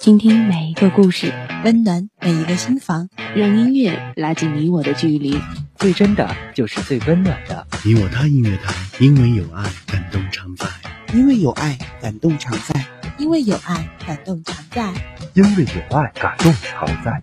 [0.00, 1.30] 倾听每一个故事，
[1.62, 5.38] 温暖每一个心房，让音乐拉近你我的距离。
[5.76, 7.66] 最真的就是最温暖的。
[7.84, 10.66] 你我他音乐台，因为有爱，感动常在；
[11.12, 12.72] 因为有爱，感动常在；
[13.14, 14.92] 因为有爱，感动常在；
[15.34, 17.14] 因为有爱，感动常在；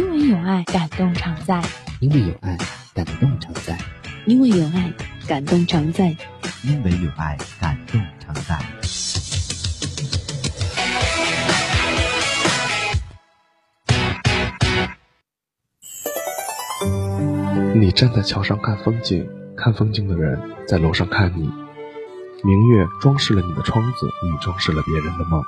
[0.00, 1.60] 因为有爱，感动常在；
[2.00, 2.58] 因为有爱，
[2.94, 3.74] 感动常在；
[4.26, 4.92] 因为有爱，
[5.26, 6.14] 感动常在；
[6.62, 8.58] 因为有爱，感动常在。
[17.96, 21.50] 站在桥上看风景，看风景的人在楼上看你。
[22.44, 25.42] 明月装饰了你的窗子，你装饰了别人的梦。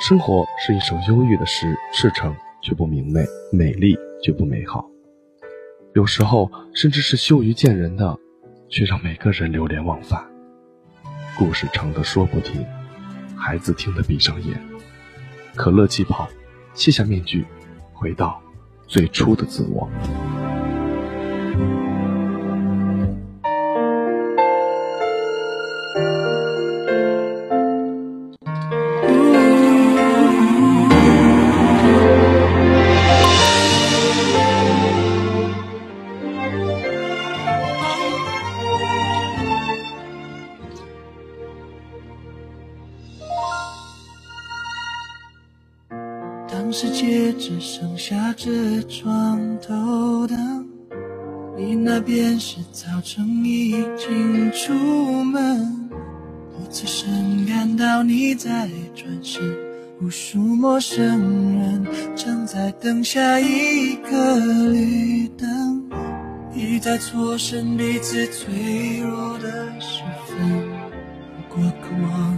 [0.00, 4.88] 生活是一首忧郁的诗，赤诚却不明媚，美丽却不美好。
[5.94, 8.18] 有时候甚至是羞于见人的，
[8.70, 10.24] 却让每个人流连忘返。
[11.36, 12.64] 故事长得说不停，
[13.36, 14.58] 孩子听得闭上眼。
[15.54, 16.26] 可乐气泡，
[16.72, 17.44] 卸下面具，
[17.92, 18.40] 回到
[18.86, 19.86] 最初的自我。
[48.36, 50.66] 这床头灯，
[51.56, 54.72] 你那边是早晨已经出
[55.22, 59.40] 门，我侧身感到你在转身，
[60.00, 61.06] 无数陌生
[61.58, 64.36] 人正在等下一个
[64.72, 65.88] 绿灯，
[66.52, 70.36] 一再错身彼此脆弱的时分，
[71.48, 72.33] 不过渴望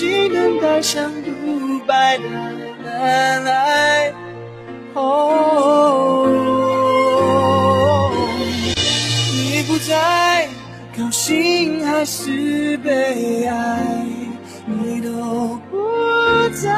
[0.00, 1.30] 无尽等待像独
[1.86, 2.24] 白的
[2.82, 4.10] 难挨。
[4.94, 6.26] 哦。
[9.34, 10.48] 你不在
[10.96, 14.06] 高兴还是悲哀，
[14.64, 15.76] 你都不
[16.54, 16.70] 在。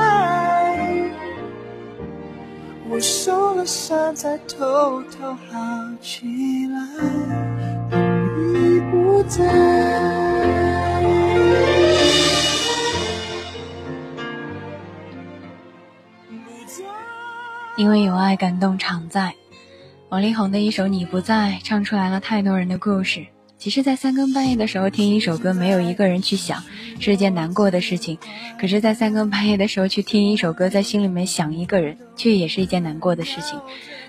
[2.91, 5.59] 我受了伤，才偷偷好
[6.00, 6.27] 起
[6.66, 6.77] 来。
[8.53, 9.47] 你不在，
[17.82, 19.34] 因为有爱，感动常在。
[20.09, 23.26] 王力宏的一首《你不在》唱出来了太多人的故事。
[23.59, 26.62] 其实，在三更半夜的时候听一首歌，没有一个人去想，
[27.00, 28.19] 是件难过的事情；
[28.60, 33.59] 可是，在三更半夜的时候去听一首歌，在心里面想一个人，却也是一件难过的事情。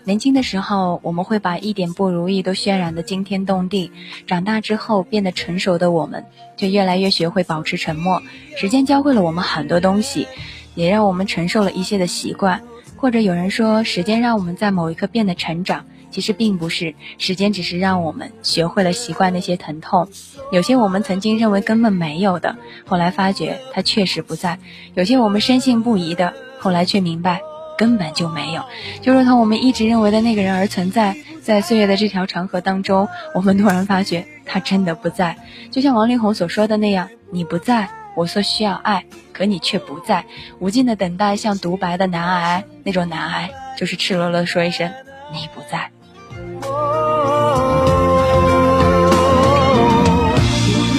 [0.03, 3.89] 年轻的时候，我们会把一点不如意都渲染的惊天动地；
[4.27, 6.23] 长大之后，变得成熟的我们，
[6.57, 8.21] 却越来越学会保持沉默。
[8.55, 10.27] 时间教会了我们很多东西，
[10.75, 12.61] 也让我们承受了一些的习惯。
[13.03, 15.83] 或者有人说，时间让我们在某一刻变得成长。
[16.09, 20.07] 其实并不是，时间只是让我们学会了习惯那些疼痛。
[20.53, 22.55] 有些我们曾经认为根本没有的，
[22.85, 24.55] 后来发觉它确实不在；
[24.93, 27.41] 有些我们深信不疑的，后来却明白
[27.77, 28.63] 根本就没有。
[29.01, 35.35] 就如同我们一直认为的那个人而存在，在岁月的这条长河当中，我们突然发觉他真的不在。
[35.71, 40.25] 就像王力宏所说的那样：“你不在，我所需要爱，可你却不在。
[40.59, 44.91] 无尽的等待像独白的难挨，那种难挨就是赤裸裸的说一声
[45.31, 45.89] 你不在。”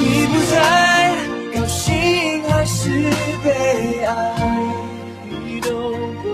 [0.07, 1.17] 你不在，
[1.55, 3.11] 高兴还是
[3.43, 4.13] 悲哀，
[5.31, 5.71] 你都
[6.23, 6.29] 不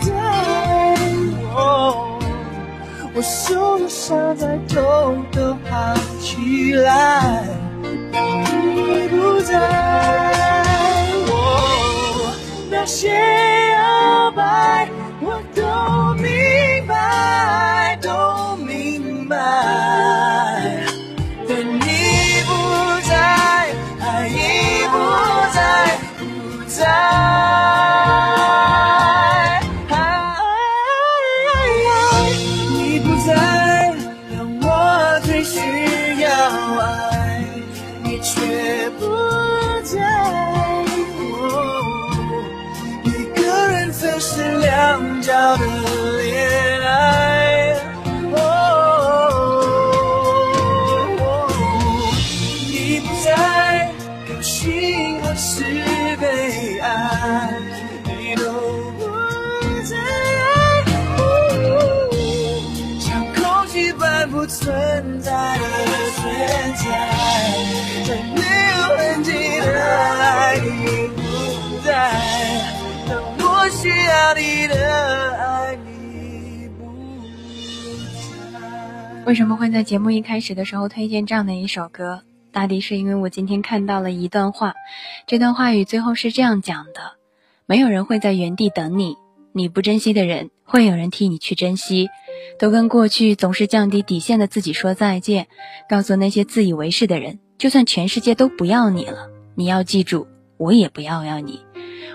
[0.00, 0.10] 在。
[3.14, 7.47] 我受了伤，才偷偷好起来。
[79.24, 82.22] 为什么会在节目一开始的时候推荐这样的一首歌？
[82.50, 84.74] 大抵是因为我今天看到了一段话，
[85.26, 87.12] 这段话语最后是这样讲的：
[87.66, 89.16] 没有人会在原地等你，
[89.52, 92.08] 你不珍惜的人，会有人替你去珍惜。
[92.58, 95.46] 都跟过去总是降低底线的自己说再见，
[95.88, 100.26] 告诉那些自以为是的人，就算全世界都不要你了，你要记住，
[100.56, 101.67] 我也不要要你。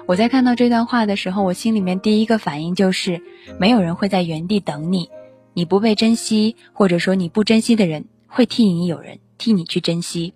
[0.06, 3.21] 我在看到这段话的时候，我心里面第一个反应就是，
[3.59, 5.09] 没有人会在原地等你，
[5.53, 10.33] 你不被珍惜，或者说你不珍惜的人，会替你有人替你去珍惜。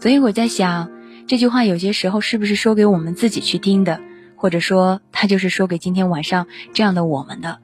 [0.00, 0.90] 所以我在想，
[1.26, 4.00] 这句话有些时候是不是说给我们自己去听的，
[4.36, 7.58] 或者说他就是说给今天晚上这样的我们的。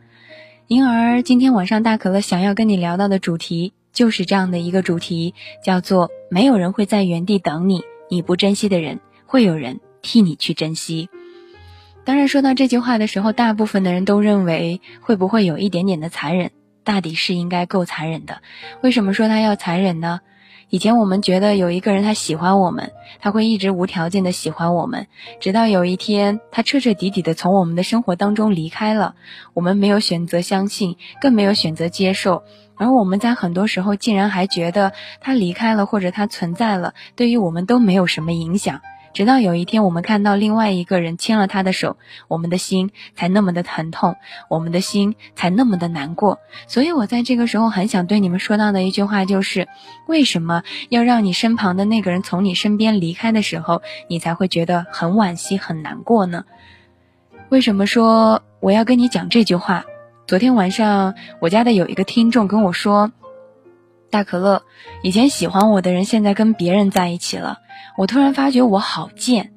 [0.66, 11.08] 因而今天晚上大可乐想要跟你聊到的主题就是这样的一个主题，叫做没有人会在原地等你，你不珍惜的人，会有人替你去珍惜。
[12.04, 16.50] 当然，说到这句话的时候，大部分的人都认为会不会有一点点的残忍？
[16.84, 18.42] 大抵是应该够残忍的。
[18.82, 20.20] 为什么说他要残忍呢？
[20.68, 25.06] 以前我们觉得有一个人他喜欢我们，他会一直无条件的喜欢我们，
[25.40, 29.14] 直到有一天他彻彻底底的从我们的生活当中离开了，
[29.54, 32.42] 我们没有选择相信，更没有选择接受，
[32.76, 34.92] 而我们在很多时候竟然还觉得
[35.22, 38.82] 他离开了或者他存在了，对于我们都没有什么影响。
[39.14, 41.96] 直到有一天，我们看到另外一个人牵了他的手，
[42.26, 44.16] 我们的心才那么的疼痛，
[44.50, 46.40] 我们的心才那么的难过。
[46.66, 49.68] 所以，我在这个时候很想对你们说到的一句话就是：
[50.08, 56.44] 为什么要让你身旁的那个人从你身边离开的时候，你才会觉得很惋惜、很难过呢？
[57.50, 59.84] 为什么说我要跟你讲这句话？
[60.26, 63.12] 昨天晚上，我家的有一个听众跟我说。
[64.14, 64.62] 大可乐，
[65.02, 67.58] 以前喜欢我的人现在跟别人在一起了，
[67.98, 69.52] 我突然发觉我好贱。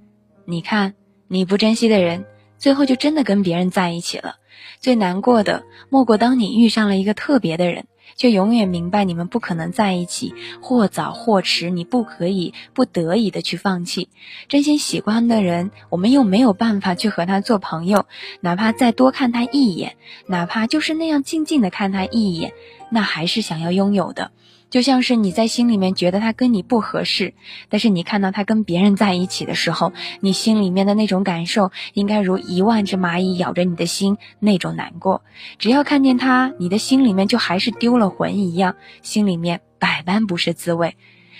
[0.45, 0.95] 你看，
[1.27, 2.25] 你不珍惜的人，
[2.57, 4.38] 最后就真的跟别人在一起了。
[4.80, 14.09] 最难过的莫过当你遇上了一个特别的人，却永远明白你们不可能在一起，或早或迟，你不可以不得已的去放弃。
[14.48, 18.07] 真心喜欢的人，我们又没有办法去和他做朋友，
[18.42, 22.54] 哪怕再多看他一眼，哪怕就是那样静静的看他一眼，
[22.89, 24.31] 那还是想要拥有的。
[24.69, 27.34] 就像是你在心里面觉得他跟你不合适，
[27.69, 35.24] 但是你看到他跟别人在一起的时候，你心里面的那种感受，应该如一万只蚂蚁咬着你的心那种难过。
[35.57, 40.98] 只要看见他，你的心里面就还是丢了魂一样，心里面百般不是滋味。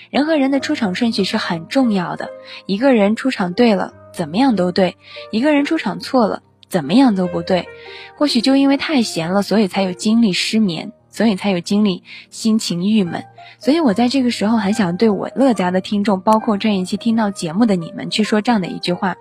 [0.08, 2.30] 人和人的出场顺序是很重要的，
[2.64, 4.94] 一个人出场对了，怎么样都对；
[5.30, 7.68] 一个人出场错了，怎么样都不对。
[8.16, 10.92] 或许就因为太闲了，所以才有精力失眠。
[11.10, 13.24] 所以才有精力，心情郁闷。
[13.58, 19.16] 所以我在这个时候很想对我乐家的听众，包括这一期听到节目的你们，去说这样的一句话。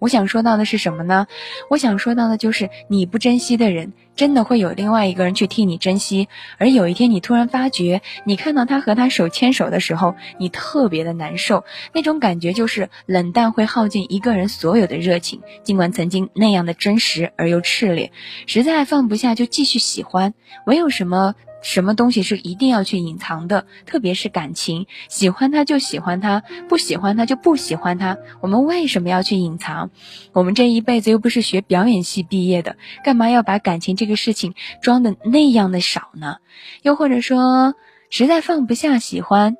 [0.00, 1.28] 我想说到的是什么呢？
[1.68, 6.28] 我想说到的就是你不珍惜的人，真的会有另外一个人去替你珍惜。
[6.58, 11.64] 而有一天你突然发觉，你看到他和他手牵手的时候，你特别的难受。
[11.92, 18.10] 那种感觉就是冷淡会耗尽一个人所有的热情，尽管曾经那样的真实而又炽烈，
[18.46, 20.34] 实在放不下就继续喜欢。
[20.66, 21.34] 没有什么？
[21.62, 23.66] 什么东西是一定要去隐藏的？
[23.86, 28.16] 特别是感情，喜欢他就喜欢他，不喜欢他就不喜欢他。
[28.40, 29.90] 我们为什么要去隐藏？
[30.32, 36.36] 我们这一辈子又不是学表演系毕业的，干嘛要把感情这个事情装的那样的少呢？
[36.82, 37.74] 又或者说，
[38.08, 39.56] 实在放不下喜欢，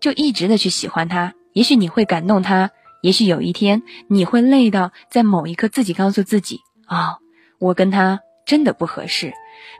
[0.00, 1.34] 就一直的去喜欢他。
[1.52, 2.70] 也许你会感动他，
[3.02, 7.18] 也许有一天你会累到在某一刻自己告诉自己：啊，
[7.58, 9.34] 我跟他真的不合适，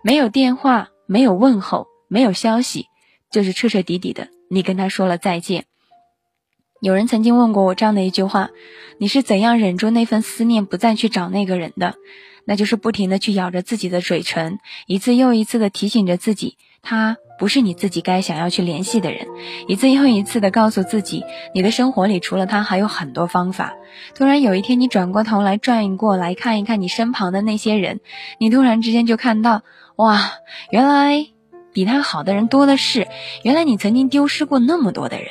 [0.04, 0.88] 没有电话。
[1.12, 2.86] 没有问候，没有消息，
[3.30, 5.66] 就是彻彻底底的，你跟他说了再见。
[6.80, 8.48] 有人曾经问过我这样的一句话：
[8.96, 11.96] 你是怎样忍住那份思念，不再去找那个人的？
[12.46, 19.28] 那就是不停的去咬着自己的嘴唇，一次又一次的提醒着自己，他不是你自己该想要去联系的人，
[19.68, 21.24] 一次又一次的告诉自己，
[21.54, 23.72] 你的生活里除了他还有很多方法。
[24.16, 28.00] 突然有一天，你转过头来转过来看一看你身旁的那些人，
[28.38, 29.62] 你突然之间就看到。
[29.96, 30.32] 哇，
[30.70, 31.26] 原来
[31.72, 33.06] 比他好的人多的是。
[33.44, 35.28] 原来你曾经丢失过那么多的人。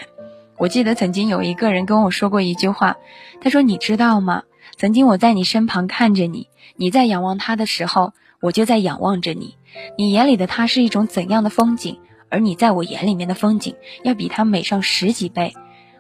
[0.58, 2.96] 我记得曾经有一个人跟我说过一句话，
[3.42, 4.44] 他说：“你知道吗？
[4.78, 9.56] 曾经我在你身旁看着你，你在仰望他的时候，我就在仰望着你。
[9.98, 12.00] 你眼里的他是一种怎样的风景？
[12.30, 15.54] 而你在我眼里面的风景，要比他美上十几倍。”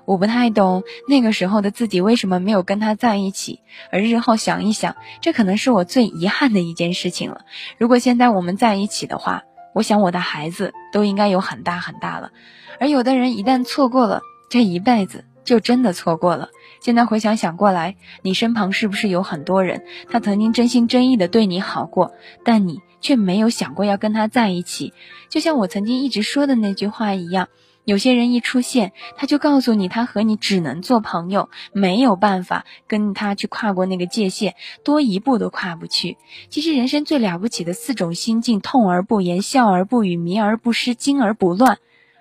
[0.04, 7.42] 我不太懂那个时候的自己为什么没有跟他在一起，而日后想一想，这可能是我最遗憾的一件事情了。
[7.78, 9.44] 如果现在我们在一起的话，
[9.74, 12.32] 我想我的孩子都应该有很大很大了。
[12.80, 16.50] 而有的人一旦错过了，这一辈子就真的错过了。
[16.82, 22.12] 现在回想想过来，你身旁是不是有很多人，他曾经真心真意的对你好过，
[22.44, 24.92] 但你却没有想过要跟他在一起？
[25.30, 27.48] 就像我曾经一直说的那句话一样。
[27.84, 36.18] 有些人一出现，他就告诉你，他和你只能做朋友，没有办法跟他去跨过那个界限，多一步都跨不去。
[36.50, 41.80] 其实人生最了不起的四种心境：痛而不言，笑而不语，迷而不失，惊而不乱。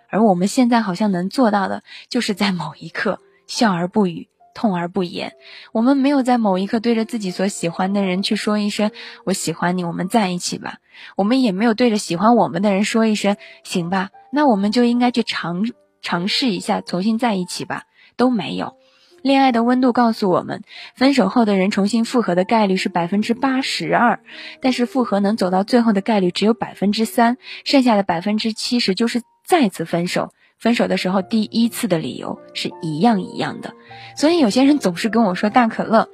[0.09, 4.29] 而我们现在好像能做到的，就是在某一刻笑而不语，
[4.61, 5.33] 痛而不言。
[5.73, 8.90] 我们没有在某一刻对着自己所喜欢的人去说一声
[9.25, 10.81] “我喜欢你，我们在一起吧”。
[11.17, 14.11] 我们也没有对着喜欢我们的人说一声“行吧”。
[14.31, 15.64] 那我们就应该去尝
[16.02, 17.85] 尝试一下，重新在一起吧。
[18.19, 18.76] 都没有，
[19.23, 20.62] 恋爱的温度告诉我们，
[20.95, 24.21] 分手后的人重新复合的概率是百分之八十二，
[24.61, 30.35] 但是复合能走到最后的概率只有百分之三，剩下的百分之七十就是再次分手。
[30.61, 33.73] 分手的时候第一次的理由是一样一样的，
[34.14, 36.09] 所以有些人总是跟我说大可乐。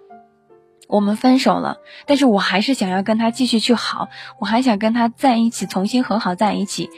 [0.89, 6.89] 我们分手了，但是我还是想要跟他继续去好，我还想跟他在一起，重新和好在一起。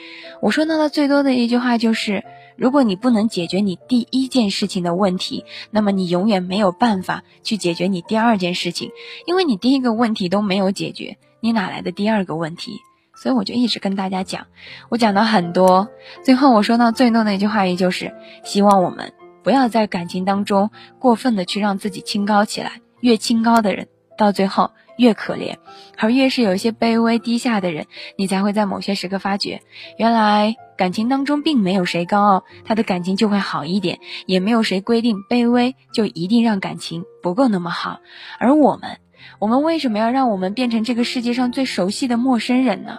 [0.43, 2.23] 我说到的最多的一句话就是：
[2.59, 8.91] 如果你不能解决你第一件事情的问题，那么你永远没有办法去解决你第二件事情，
[9.25, 12.83] 因为你第一个问题都没有解决，你哪来的第二个问题？
[13.21, 14.47] 所以我就一直跟大家讲，
[14.89, 15.89] 我讲了很多，
[16.25, 22.81] 最后我说到最多的一句话，也就是希望我们不要在感情当中过分的去让自己清高起来。
[23.01, 25.55] 越清高的人，到最后越可怜；
[25.97, 29.63] 而越是有一些卑微低下的人，你才会在某些时刻发觉，
[29.99, 38.01] 原来感情当中并没有谁高傲，他的感情就会好一点；也没有谁规定卑微就一定让感情不够那么好。
[38.41, 38.99] 而我们，
[39.39, 42.99] 我们为什么要让我们变成这个世界上最熟悉的陌生人呢？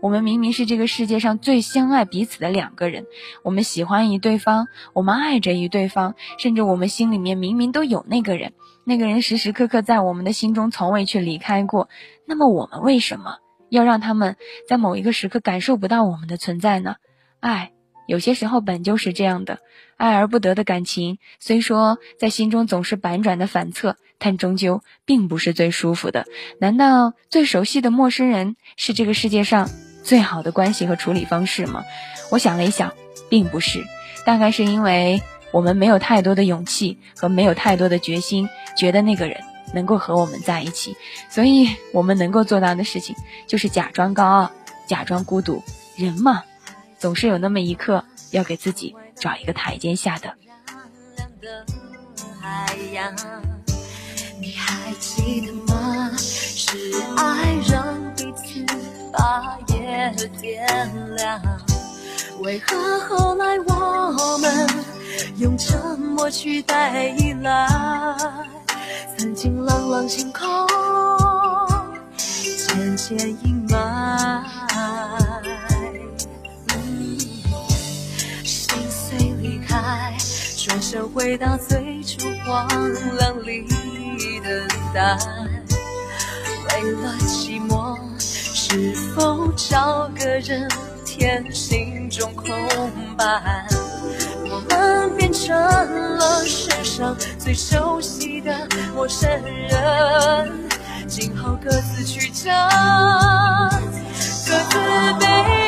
[0.00, 3.06] 我们明明是这个世界上最相爱彼此的两个人，
[3.42, 8.52] 我们喜欢于对方，我们爱着于对方，甚至我们心里面明明都有那个人。
[8.84, 11.88] 那个人时时刻刻在我们的心中，从未去离开过。
[12.26, 13.36] 那么我们为什么
[13.68, 14.36] 要让他们
[14.68, 16.96] 在某一个时刻感受不到我们的存在呢？
[17.40, 17.72] 爱
[18.10, 19.60] 有些时候本就是这样的，
[19.96, 26.26] 爱而不得的感情，虽说在心中总是百转的反侧，但终究并不是最舒服的。
[26.58, 29.70] 难道最熟悉的陌生人是这个世界上
[30.02, 31.84] 最好的关系和处理方式吗？
[32.32, 32.92] 我想了一想，
[33.28, 33.84] 并不是，
[34.26, 35.22] 大概是因为。
[35.52, 39.40] 我们没有太多的勇气和没有太多的决心，觉得那个人
[39.74, 40.96] 能够和我们在一起，
[41.28, 43.16] 所以我们能够做到的事情
[43.48, 44.52] 就是假装高傲，
[44.86, 45.60] 假装孤独。
[45.96, 46.44] 人嘛，
[47.00, 50.32] 总是有那么一刻要给自己找一个台阶下的。
[54.38, 56.10] 你还记得吗？
[56.18, 58.64] 是爱让彼此
[59.12, 61.40] 把夜点亮，
[62.40, 64.68] 为何后来我们？
[65.38, 67.66] 用沉默取代依赖，
[69.16, 70.46] 曾经朗朗星空
[72.16, 74.42] 渐渐阴霾，
[80.62, 82.68] 转身回到最初荒
[83.16, 83.64] 凉里
[84.44, 85.16] 等待，
[86.68, 90.68] 为了寂寞，是否找个人
[91.02, 92.46] 填心中空
[93.16, 93.64] 白？
[94.50, 98.54] 我们变成了世上最熟悉的
[98.94, 100.68] 陌生人，
[101.08, 102.52] 今后各自去找，
[104.46, 104.76] 各自
[105.18, 105.59] 悲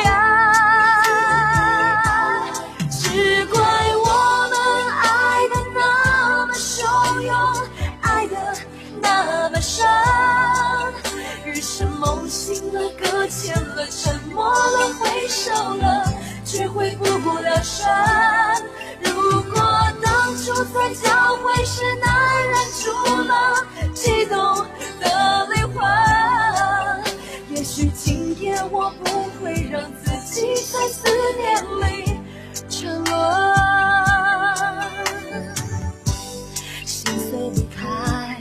[13.83, 16.05] 了，沉默了，挥手了，
[16.45, 17.07] 却回不
[17.39, 17.85] 了神。
[19.03, 19.61] 如果
[20.01, 22.91] 当初在交会时，难忍住
[23.23, 23.33] 了
[23.93, 24.65] 激动
[25.01, 25.83] 的灵魂。
[27.49, 31.03] 也许今夜我不会让自己在思
[31.37, 32.19] 念里
[32.69, 33.13] 沉沦。
[36.85, 38.39] 心碎离开，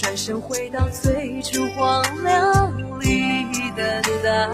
[0.00, 3.19] 转身回到最初荒凉里
[3.76, 4.48] 等待。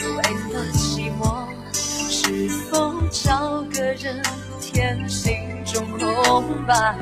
[0.00, 0.16] 为
[0.52, 4.22] 了寂寞，是否找个人
[4.60, 5.36] 填心？
[5.72, 6.96] 中空白，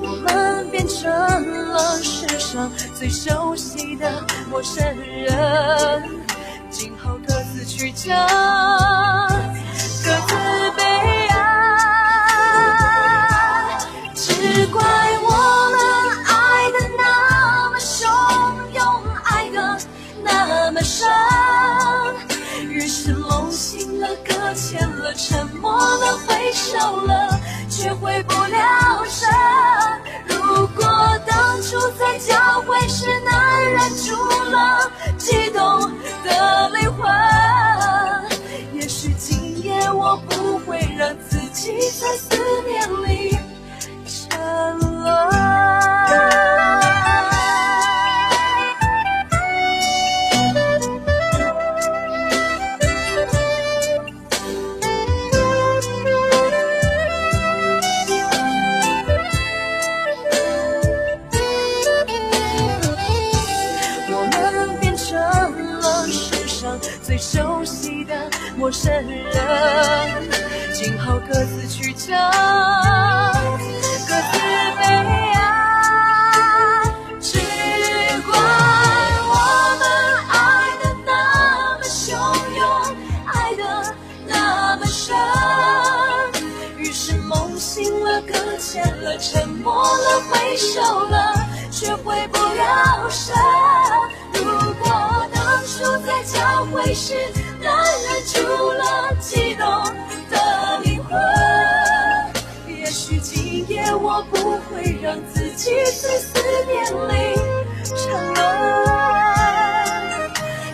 [0.00, 6.02] 我们变成了世上最熟悉的陌生人，
[6.70, 8.12] 今后各自曲折，
[25.16, 27.40] 沉默了，挥手了，
[27.70, 29.28] 却回不了神。
[30.26, 30.84] 如果
[31.26, 33.32] 当初在交会时能
[33.72, 34.14] 忍住
[34.50, 35.92] 了激动
[36.24, 37.08] 的灵魂，
[38.72, 42.53] 也许今夜我不会让自己在思
[74.08, 74.34] 各自
[74.78, 74.82] 悲
[75.34, 75.40] 哀。
[77.20, 77.30] 只
[78.26, 78.32] 怪
[79.30, 79.32] 我
[79.80, 79.82] 们
[80.28, 80.32] 爱
[80.82, 81.08] 的那
[81.78, 82.10] 么汹
[82.56, 82.62] 涌，
[83.26, 83.62] 爱的
[84.26, 84.32] 那
[84.76, 85.16] 么深。
[86.76, 93.34] 于是梦醒了，搁浅了，沉默了，挥手了，却回不了神。
[105.14, 105.70] 让自己
[106.02, 107.36] 在思念里
[107.84, 108.42] 沉沦。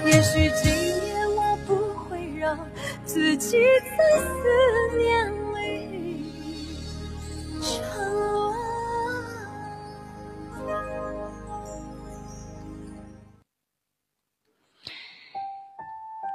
[0.06, 2.58] 也许今夜我不会让
[3.04, 4.32] 自己在思
[4.96, 6.24] 念里
[7.60, 7.70] 沉
[8.14, 8.56] 沦。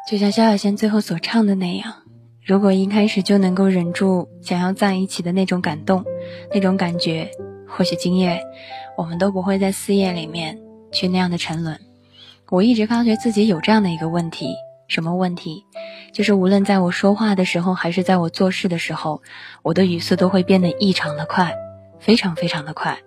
[0.08, 2.04] 就像萧亚轩最后所唱的那样，
[2.46, 6.06] 如果一开始就能够忍住想要在一起的那种感动，
[6.54, 7.32] 那种感觉，
[7.76, 8.42] 或许今夜
[8.96, 10.58] 我们都不会在四夜里面
[10.94, 11.78] 去那样的沉沦。
[12.50, 14.56] 我一直发觉自己有这样的一个问题，
[14.88, 15.66] 什么问题？
[16.14, 19.22] 就是无论在我说话的时候，还是在我做事的时候，
[19.62, 21.54] 我的语速都会变得异常的快，
[22.00, 22.98] 非常非常的快。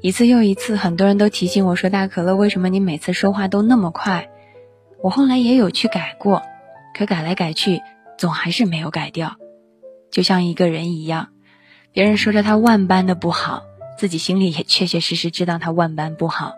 [0.00, 4.28] 一次又一次，很多人都提醒我说：“大可乐，为什么你每次说话都那么快？”
[5.00, 6.42] 我后来也有去改过，
[6.92, 7.80] 可改来改去，
[8.16, 9.36] 总还是没有改掉。
[10.10, 11.28] 就像一个人一样，
[11.92, 13.62] 别人说着他万般的不好，
[13.98, 16.54] 自己心里也确确实实知道他万般不好，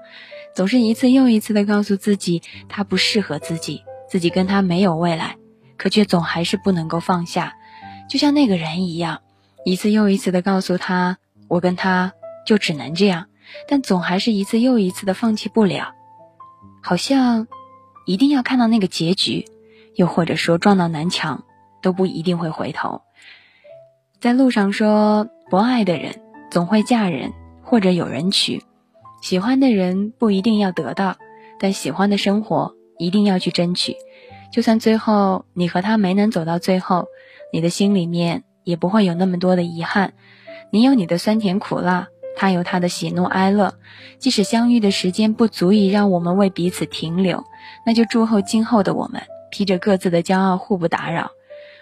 [0.55, 5.37] 总是一次又一次的告诉自己他不适合自己，自己跟他没有未来，
[5.77, 7.55] 可却总还是不能够放下。
[8.09, 9.23] 就像那个人一样，
[9.65, 12.13] 一次又一次的告诉他我跟他
[12.47, 13.27] 就只能这样，
[13.67, 15.95] 但总还是一次又一次的放弃不了，
[16.83, 17.49] 好像。
[18.07, 19.45] 一定要看到那个结局，
[19.95, 21.45] 又或者说撞到南墙，
[21.81, 23.03] 都不一定会回头。
[24.19, 27.33] 在路上说不爱的人总会嫁人
[27.63, 28.61] 或者有人娶，
[29.23, 31.17] 喜欢的人不一定要得到，
[31.59, 33.95] 但喜欢的生活一定要去争取。
[34.53, 37.07] 就算最后你和他没能走到最后，
[37.53, 40.13] 你的心里面也不会有那么多的遗憾。
[40.73, 43.75] 你有你的酸甜苦辣，他有他的喜怒哀乐。
[44.19, 47.45] 即使相遇的时间不足以让我们为彼此停留。
[47.87, 51.31] 那就祝贺今后的我们，披着各自的骄傲，互不打扰。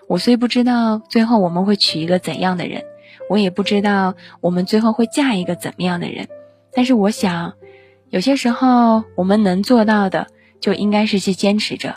[0.07, 2.83] 我虽不知道最后我们会娶一个怎样的人，
[3.29, 6.29] 我也不知道我们最后会嫁一个怎么样的人，
[6.73, 7.55] 但是我想，
[8.11, 10.27] 有些时候我们能做到的，
[10.61, 11.97] 就应该是去坚持着。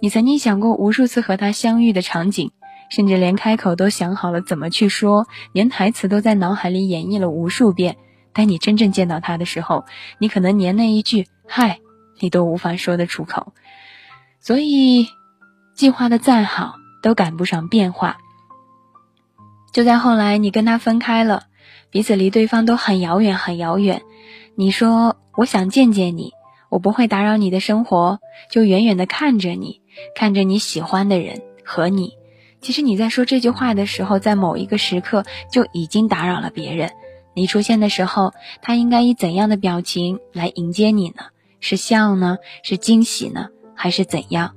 [0.00, 2.52] 你曾经想过无数次和他相遇的场景，
[2.90, 7.96] 甚至连开口都想好了怎么去说，连台词都在脑海里演绎了无数遍。
[8.32, 9.84] 但你真正见到他的时候，
[10.18, 11.80] 你可能连那一句“嗨”。
[12.20, 13.52] 你都无法说得出口，
[14.40, 15.06] 所以
[15.72, 18.18] 计划的再好都赶不上变化。
[19.72, 21.44] 就在后来，你跟他分开了，
[21.90, 24.02] 彼此离对方都很遥远，很遥远。
[24.56, 26.32] 你说我想见见你，
[26.68, 28.18] 我不会打扰你的生活，
[28.50, 29.82] 就远远的看着你，
[30.14, 32.14] 看着你喜欢的人和你。
[32.60, 36.90] 其实你在说这句话的时候，在某一个时刻就已经打扰了别人。
[37.34, 41.26] 你出现的时候，他应该以怎样的表情来迎接你呢？
[41.60, 44.54] 是笑呢，是惊喜呢，还是怎样？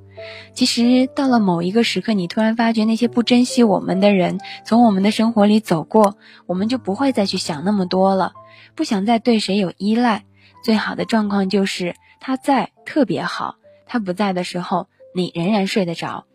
[0.53, 8.33] 其实到了某一个时刻，你突然发觉那些不珍惜我们的人从我们的生活里走过，我们就不会再去想那么多了，
[8.75, 10.25] 不想再对谁有依赖。
[10.63, 13.55] 最好的状况就是他在特别好，
[13.87, 16.25] 他不在的时候，你仍然睡得着。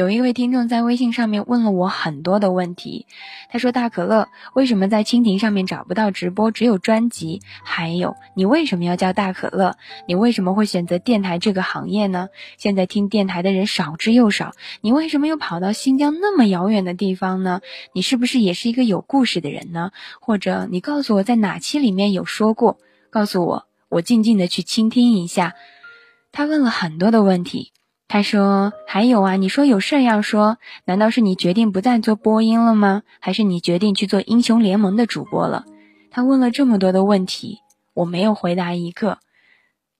[0.00, 3.04] 有一位听众在微信上面问了我很多的问题，
[3.50, 7.42] 他说：“大可乐，为什么在蜻蜓上面找不到直播，只有专辑？
[7.62, 9.76] 还有，你为什么要叫大可乐？
[10.08, 12.30] 你为什么会选择电台这个行业呢？
[12.56, 17.60] 现在听电台的人少之又少，你为什么又跑到新疆那么遥远的地方呢？
[17.92, 19.90] 你是不是也是一个有故事的人呢？
[20.18, 22.78] 或者你告诉我在哪期里面有说过？
[23.10, 25.52] 告诉我，我静静的去倾听一下。”
[26.32, 27.72] 他问了很多的问题。
[28.12, 33.02] 他说：“还有啊，你说有事要说，难道是你决定不再做播音了吗？
[33.20, 35.64] 还是你决定去做英雄联盟的主播了？”
[36.10, 37.58] 他问了这么多的问题，
[37.94, 39.18] 我没有回答一个，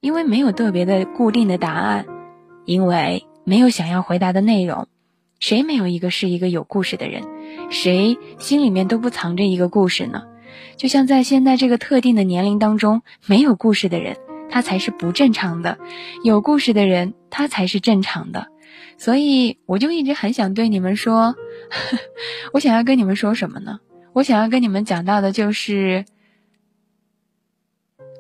[0.01, 2.05] 因为没有特别的固定的答案，
[2.65, 4.89] 因为没有想要回答的内容。
[5.39, 7.23] 谁没有一个是一个有故事的人？
[7.71, 10.25] 谁心里面都不藏着一个故事呢？
[10.77, 14.17] 就像在现在这个特定的年龄当中，没有故事的人。
[14.51, 15.79] 他才是不正常的，
[16.25, 18.49] 有故事的人，他才是正常的。
[18.99, 21.35] 所以我就一直很想对你们说，
[22.53, 23.81] 我想要跟你们说什么呢？
[24.13, 26.05] 我想要跟你们讲到的就是，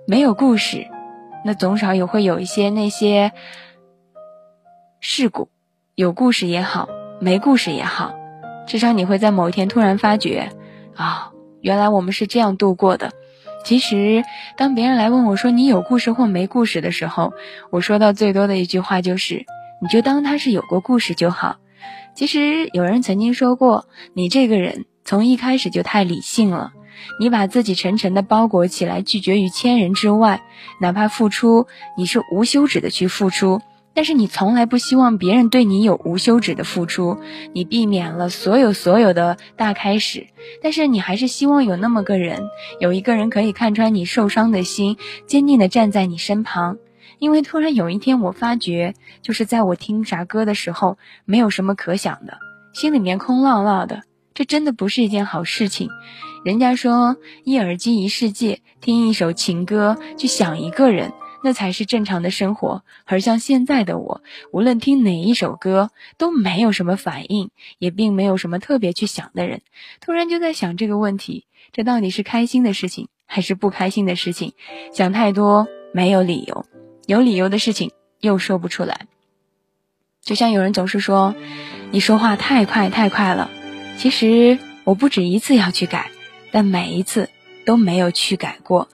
[0.06, 0.86] 没有故事，
[1.44, 3.32] 那总少也会有一些那些
[5.00, 5.48] 事故。
[5.96, 6.88] 有故事也好，
[7.20, 8.14] 没故事也好，
[8.66, 10.50] 至少你会在某一天突然发觉，
[10.94, 13.12] 啊，原来我们是这样度过的。
[13.64, 14.24] 其实，
[14.56, 17.32] 当别人来问我说你有故事或没故事的时候，
[17.70, 19.44] 我说到最多的一句话就是：
[19.82, 21.56] 你就当他是有过故事就好。
[22.14, 26.72] 其实有人曾经说过，你这个人从一开始就太理性了，
[27.20, 30.42] 你把自己沉沉的包裹起来，拒绝于千人之外，
[30.80, 33.60] 哪怕付出，你是无休止的去付出。
[34.00, 37.18] 但是你从来不希望别人对你有无休止的付出，
[37.52, 40.28] 你避免了所有所有的大开始，
[40.62, 42.48] 但是你还是希望有那么个人，
[42.80, 46.78] 有一个人可以看穿你受伤的心，坚定的站在你身旁。
[47.18, 52.38] 因为突然有一天我发觉，就是在我听啥歌的时候，没有什么可想的，
[52.72, 55.90] 心里面空落落的，这真的不是一件好事情。
[56.42, 61.12] 人家说一耳机一世界，听一首情歌，去想一个人。
[61.42, 64.22] 那才是正常的生活，而像现在的我，
[64.52, 69.62] 无论听哪一首歌都没有什么反应，也并没有什么特别去想的人。
[70.00, 74.52] 突然就在想这个问题：这到底是开心的事情还是不开心的事情？
[74.92, 76.66] 想太多没有理由，
[77.06, 79.06] 有理由的事情又说不出来。
[80.22, 81.34] 就像有人总是说，
[81.90, 83.50] 你说话太快太快了。
[83.96, 86.10] 其实我不止一次要去改，
[86.52, 87.30] 但每一次
[87.64, 88.88] 都没有去改过。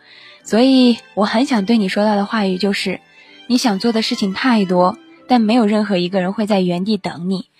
[0.46, 3.00] 所以我很想对你说到的话语就是，
[3.48, 7.50] 你想做的事情太多，但没有任何一个人会在原地等你。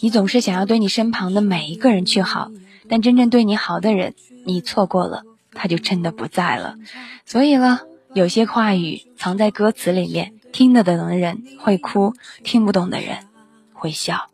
[0.00, 2.50] 你总是想要对你身旁的每一个人去好，
[2.86, 6.76] 但真正对你好的人，你错过了，他就真的不在了。
[7.24, 7.80] 所以了，
[8.12, 13.20] 有些话语藏在歌词里面，听得懂的人会哭，听不懂的人
[13.72, 14.26] 会笑。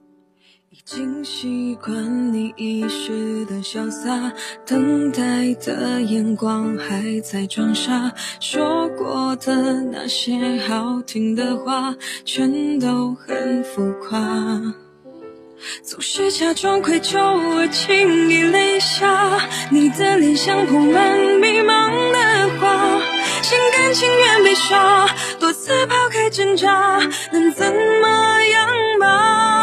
[0.90, 4.32] 已经习惯你一时的潇洒，
[4.66, 14.18] 等待的眼光还在装傻，说过的那些好听的话，全都很浮夸。
[15.84, 19.38] 总是假装愧疚而轻易泪下，
[19.70, 23.00] 你的脸像铺满迷茫的花，
[23.42, 25.06] 心甘情愿被耍，
[25.38, 26.98] 多次抛开挣扎，
[27.30, 29.59] 能怎么样吧？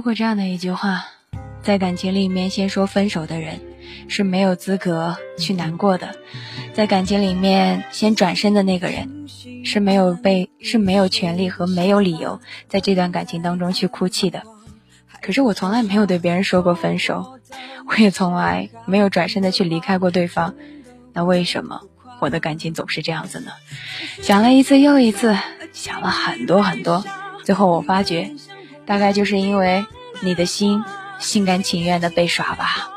[0.00, 1.04] 说过这样的一句话：
[1.62, 3.60] 在感情里面，先说分手的人
[4.08, 6.06] 是没有资格去难过的；
[6.72, 9.28] 在感情里面，先转身的那个人
[9.62, 14.42] 是没有被是没有权利和没有理由在这段感情当中去哭泣的。
[15.20, 17.38] 可是我从来没有对别人说过分手，
[17.86, 20.54] 我也从来没有转身的去离开过对方。
[21.12, 21.82] 那为什么
[22.20, 23.52] 我的感情总是这样子呢？
[24.22, 25.36] 想了一次又一次，
[25.74, 27.04] 想了很多很多，
[27.44, 28.30] 最后我发觉。
[28.90, 29.86] 大概就是因为
[30.18, 30.82] 你的心
[31.20, 32.90] 心甘情愿的被耍吧。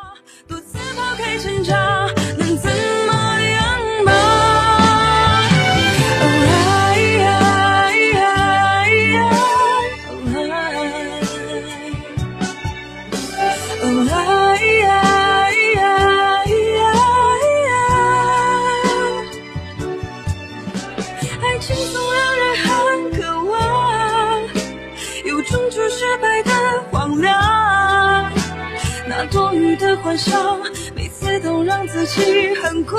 [29.95, 30.57] 的欢笑，
[30.95, 32.97] 每次都让自己很苦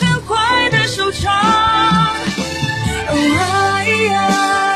[0.00, 1.32] 很坏的收场。
[3.08, 4.73] oh，哎呀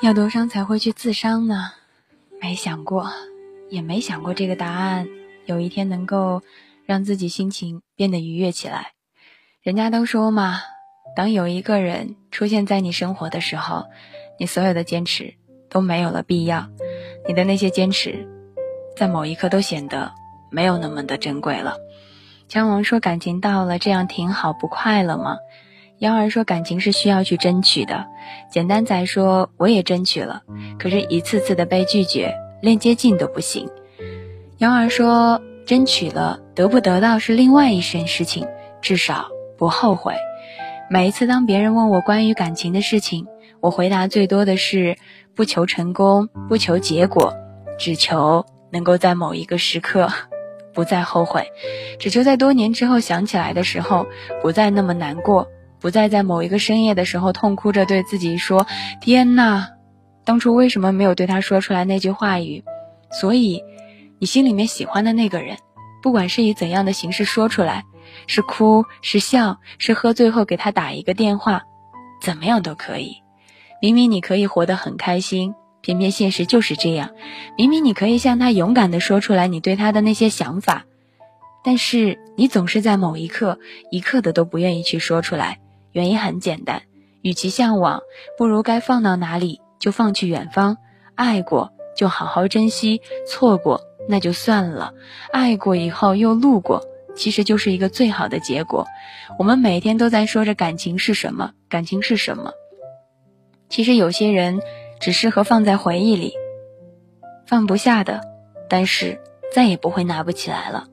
[0.00, 1.72] 要多伤才会去自伤呢？
[2.40, 3.10] 没想过，
[3.68, 5.08] 也没想过这个答案
[5.44, 6.40] 有一天能够
[6.86, 8.92] 让自己心情变得愉悦起来。
[9.60, 10.60] 人家都说嘛，
[11.16, 13.86] 当有一个人出现在你生活的时候，
[14.38, 15.34] 你所有的坚持
[15.68, 16.68] 都没有了必要，
[17.26, 18.24] 你的那些坚持，
[18.96, 20.12] 在某一刻都显得
[20.48, 21.76] 没有那么的珍贵了。
[22.46, 25.38] 姜王说：“感情到了，这样挺好，不快乐吗？”
[25.98, 28.06] 幺儿说：“感情是需要去争取的。”
[28.50, 30.42] 简单仔说：“我也争取了，
[30.78, 33.68] 可是一次次的被拒绝，连接近都不行。”
[34.58, 38.46] 幺儿说：“争取了，得不得到是另外一件事情，
[38.80, 40.14] 至少不后悔。”
[40.88, 43.26] 每一次当别人问我关于感情的事情，
[43.60, 44.96] 我回答最多的是：
[45.34, 47.34] 不求成功，不求结果，
[47.76, 50.08] 只求能够在某一个时刻
[50.72, 51.48] 不再后悔，
[51.98, 54.06] 只求在多年之后想起来的时候
[54.40, 55.48] 不再那么难过。
[55.80, 58.66] 不再在某一个深夜的时候痛哭着对自己说
[59.00, 59.68] ：“天呐，
[60.24, 62.64] 当初为什么没有对他说出来那句话语？”
[63.10, 63.62] 所以，
[64.18, 65.56] 你心里面喜欢的那个人，
[66.02, 67.84] 不管是以怎样的形式说出来，
[68.26, 71.62] 是哭是笑，是喝醉后给他打一个电话，
[72.20, 73.22] 怎么样都可以。
[73.80, 77.10] 明明你可以活得很开心，偏偏现实就是这样。
[77.56, 80.84] 明明你可以向他勇敢地说出来你对他的那些想法，
[81.64, 83.58] 但是你总是在某一刻
[83.90, 85.60] 一刻的都不愿意去说出来。
[85.92, 86.82] 原因很简单，
[87.22, 88.00] 与其向往，
[88.36, 90.76] 不如该放到哪里就放去远方。
[91.14, 94.92] 爱过就好好珍惜，错过那就算了。
[95.32, 96.84] 爱过以后又路过，
[97.16, 98.86] 其实就是一个最好的结果。
[99.38, 102.52] 我们每天都在说着感情是什么，感情是什么。
[103.68, 104.60] 其实有些人
[105.00, 106.34] 只适合放在回忆里，
[107.46, 108.20] 放不下的，
[108.68, 109.20] 但是
[109.52, 110.86] 再也不会拿不起来了。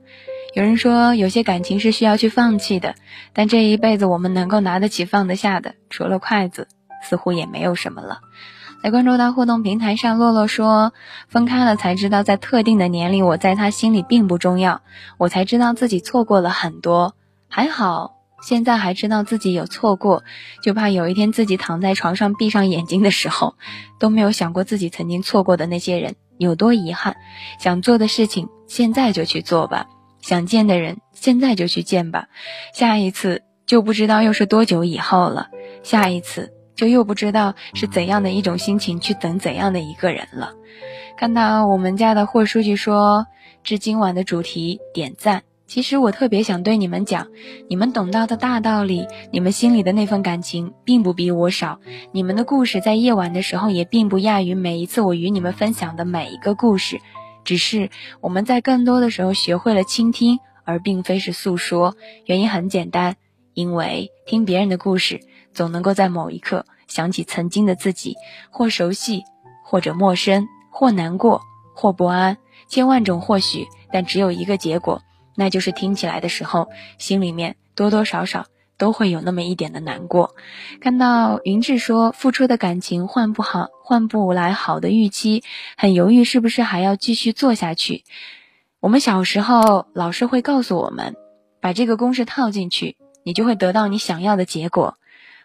[0.56, 2.94] 有人说，有些感情是需要去放弃的，
[3.34, 6.66] 但这一辈子我们能够拿得起、放得下的，除了筷子，
[7.02, 8.20] 似乎也没有什么了。
[8.82, 10.94] 来关注到互动平台上，洛洛说，
[11.28, 14.80] 分开了才知道，在特定的年龄，我在他心里并不重要，
[15.18, 17.14] 我才知道自己错过了很多。
[17.48, 20.24] 还好，现在还知道自己有错过，
[20.62, 23.56] 就怕有一天自己躺在床上闭上眼睛的时候，
[23.98, 27.14] 都没有想过自己曾经错过的那些人有多遗憾。
[27.60, 29.88] 想做的事情，现在就去做吧。
[30.26, 32.26] 想见的人，现在就去见吧。
[32.74, 35.46] 下一次就不知道又是多久以后了，
[35.84, 40.52] 下一次就又不知道是怎样的一种心情去等怎样的一个人了。
[41.16, 43.24] 看到我们家的霍书记说，
[43.62, 45.44] 致今晚的主题点赞。
[45.68, 47.28] 其实我特别想对你们讲，
[47.68, 51.78] 你们懂到的大道理，你们心里的那份感情，并不比我少。
[52.10, 56.98] 你们的故事在夜晚的时候，也并不亚于每一次我与你们分享的每一个故事。
[57.46, 61.96] 只是我们在更多的时候学会了倾听，而并非是诉说。
[62.24, 63.16] 原因很简单，
[63.54, 65.20] 因为听别人的故事，
[65.54, 68.16] 总能够在某一刻想起曾经的自己，
[68.50, 69.22] 或熟悉，
[69.64, 71.40] 或者陌生，或难过，
[71.74, 72.36] 或不安，
[72.68, 75.00] 千万种或许，但只有一个结果，
[75.36, 78.46] 那就是听起来的时候，心里面多多少少
[78.78, 80.34] 都会有那么一点的难过。
[80.80, 85.42] 看到云志说付出的感情换不好，换不来好的预期，
[85.76, 88.04] 很犹豫是不是还要继续做下去。
[88.80, 91.16] 我们小时候老师会告诉我们，
[91.60, 94.96] 把这个公式套进去，你就会得到你想要的结果。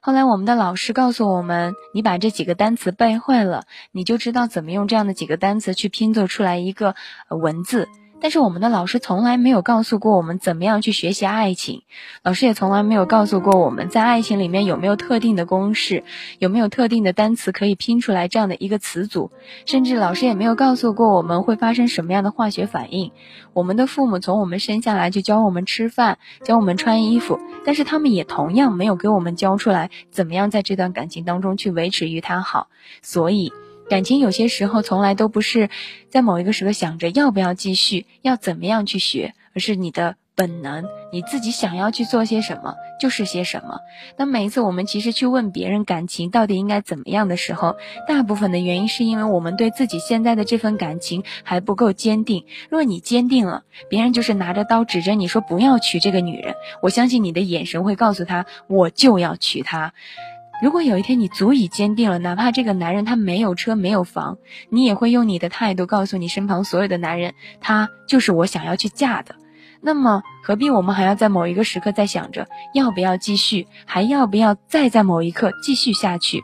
[0.04, 6.96] 后来我们的老师告诉我们，你把这几个单词背会了，你就知道怎么用这样的几个单词去拼凑出来一个
[7.30, 7.88] 文字。
[8.22, 11.82] 但是我们的老师从来没有告诉过我们怎么样去学习爱情，
[12.24, 16.04] 老师也从来没有告诉过我们在爱情里面有没有特定的公式，
[16.38, 19.32] 有没有特定的单词可以拼出来这样的一个词组，
[19.66, 23.12] 甚至老师也没有告诉过我们会发生什么样的化学反应。
[23.54, 32.68] 我们的父母从我们生下来就教我们吃饭，教我们穿衣服，但是他们也同样没有给我们教出来怎么样在这段感情当中去维持与他好，
[33.02, 33.52] 所以。
[33.92, 35.70] 感情有些时候从来都不是
[36.08, 43.82] 在某一个时刻想着要不要继续，要怎么样去学，而是你的本能，你自己想要去做些什么就是些什么。
[44.18, 47.76] 那每一次我们其实去问别人感情到底应该怎么样的时候，
[48.08, 52.46] 大部分的原因是因为我们对自己现在的这份感情还不够坚定。
[52.70, 59.94] 若你坚定了，别人就是拿着刀指着你说不要娶这个女人，我相信你的眼神会告诉他，我就要娶她。
[60.62, 64.38] 如果有一天你足以坚定了，哪怕这个男人他没有车没有房，
[64.70, 69.36] 你也会用你的态度告诉你身旁所有的男人，他就是我想要去嫁的。
[69.82, 76.44] 那么何必我们还要在某一个时刻在想着要不要继续，还要不要再在某一刻继续下去？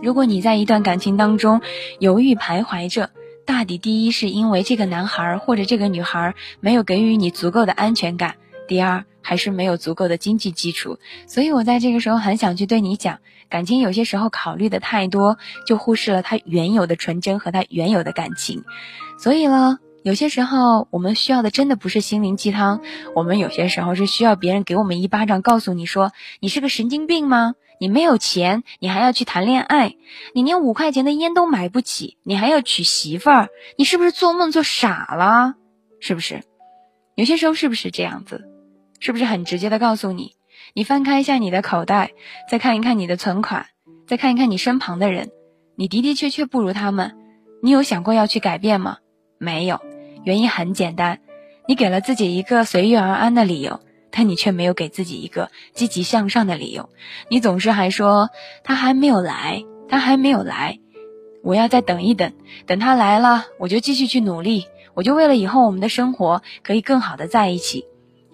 [0.00, 1.60] 如果你在一段感情当中
[1.98, 3.10] 犹豫徘徊着，
[3.44, 8.36] 大抵第一是因为这个男孩或者这个女孩没有给予你足够的安全感，
[8.68, 9.04] 第二。
[9.22, 18.64] 还是没有足够的经济基础，所以我在这个时候很想去对你讲，感情有些时候考虑的太多，就忽视了它原有的纯真和它原有的感情。
[19.18, 22.80] 所以呢，有些时候我们需要的真的不是心灵鸡汤，
[23.14, 27.54] 我们有些时候是需要别人给我们一巴掌，告诉你说你是个神经病吗？
[27.80, 29.94] 你没有钱，你还要去谈恋爱？
[30.34, 33.48] 你连五块钱的烟都买不起，你还要娶媳妇儿？
[33.78, 35.54] 你是不是做梦做傻了？
[35.98, 36.42] 是不是？
[37.14, 38.49] 有些时候是不是这样子？
[39.00, 40.34] 是不是很直接的告诉你，
[40.74, 42.12] 你翻开一下你的口袋，
[42.50, 43.66] 再看一看你的存款，
[44.06, 45.30] 再看一看你身旁的人，
[45.74, 47.16] 你的的确确不如他们。
[47.62, 48.98] 你有想过要去改变吗？
[49.38, 49.80] 没有，
[50.24, 51.20] 原因很简单，
[51.66, 56.90] 你给了自己一个随遇而安的理由，但你却没有给自己一个积极向上的理由。
[57.28, 58.28] 你总是还说
[58.64, 60.78] 他还没有来，他还没有来，
[61.42, 62.32] 我要再等一等，
[62.66, 67.86] 等他来了，我就继续去努力，我就为了以后我们的生活可以更好的在一起。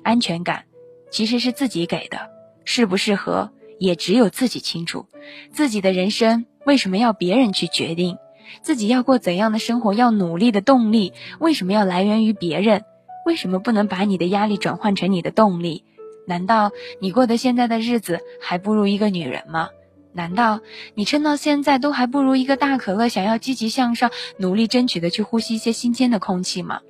[0.07, 0.67] 安全感
[1.11, 2.31] 其实是自己给的，
[2.65, 5.07] 适不适合也只有自己清楚。
[5.51, 8.17] 自己的人生为什么要别人去决定？
[8.63, 12.85] 自己要过怎样的生活，要努力的动力为什么要来源于别人？
[13.25, 15.83] 为什么不能把你的压力转换成你的动力？
[16.29, 19.71] 难道你过的现在的日子还不如一个女人吗？
[20.13, 20.61] 难道
[20.95, 26.81] 你撑到现在都还不如一个大可乐，想要积极向上，努力争取的去呼吸一些新鲜的空气吗？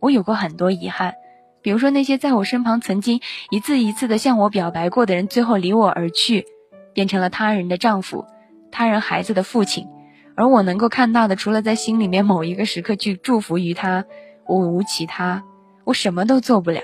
[0.00, 1.14] 我有过很多遗憾。
[1.66, 6.46] 比如说那些在我身旁曾经一次一次的向我表白过的人，最后离我而去，
[6.92, 8.24] 变成了他人的丈夫，
[8.70, 9.88] 他人孩子的父亲，
[10.36, 14.04] 而我能够看到的，除了在心里面某一个时刻去祝福于他，
[14.46, 15.42] 我无其他，
[15.82, 16.82] 我什么都做不了。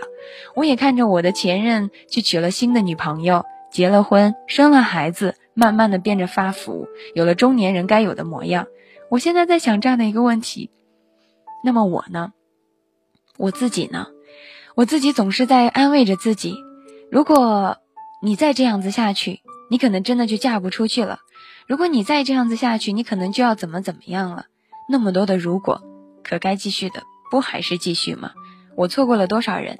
[0.56, 8.66] 我也看着我的前任去娶了新的女朋友，结了婚，生了孩子，慢慢的变着发福，有了中年人该有的模样。
[9.10, 10.70] 我现在在想这样的一个问题，
[11.64, 12.32] 那么我呢？
[13.38, 14.08] 我自己呢？
[14.74, 16.56] 我自己总是在安慰着自己，
[17.10, 17.76] 如果
[18.22, 21.18] 你再这样子下去，你可能真的就嫁不出去了；
[21.66, 24.46] 如果你再这样子下去，你可能就要怎么怎么样了。
[24.88, 25.82] 那么多的如果，
[26.22, 28.32] 可该继续的不还是继续吗？
[28.74, 29.76] 我错过了多少人？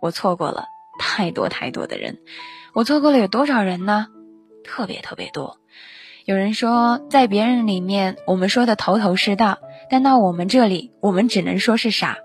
[0.00, 0.64] 我错过了
[0.98, 2.18] 太多太多的人。
[2.72, 4.06] 我错过了有多少人呢？
[4.64, 5.58] 特别特别多。
[6.24, 9.58] 有人说，在别人里面我们说的头头是道，
[9.90, 12.18] 但到我们这里，我们只能说是傻。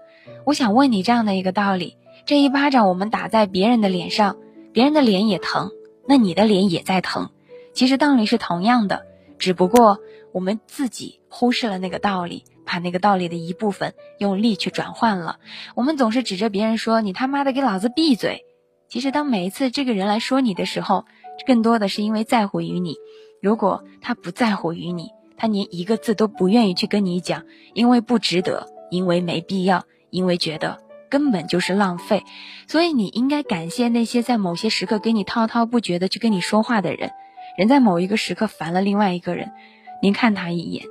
[0.46, 1.98] 我想问你这样的一个道理。
[2.26, 4.38] 这一巴掌我们打在别人的脸上，
[4.74, 5.70] 别人的脸也疼，
[6.08, 7.30] 那你的脸也在疼。
[7.74, 9.06] 其实道理是同样的，
[9.38, 10.00] 只不过
[10.32, 15.38] 我们自己忽视了那个道理，把那个道理的一部分用力去转换了。
[15.76, 18.44] 我们总是指着别人说：“你他妈的给老子闭嘴！”
[18.90, 21.06] 其实当每一次这个人来说你的时候，
[21.46, 22.96] 更多的是因为在乎于你。
[23.40, 27.44] 如果他不在乎于你，他连一个字都不愿意去跟你讲，
[27.76, 30.85] 因为不值得，因为没必要，因为觉得。
[31.16, 32.26] 根本就是浪费，
[32.68, 37.12] 所以你应该感谢那些在某些时刻给你滔滔不绝的去跟你说话的人。
[37.58, 39.54] 人在某一个时刻烦了另外一个人，
[40.02, 40.84] 您看他一眼，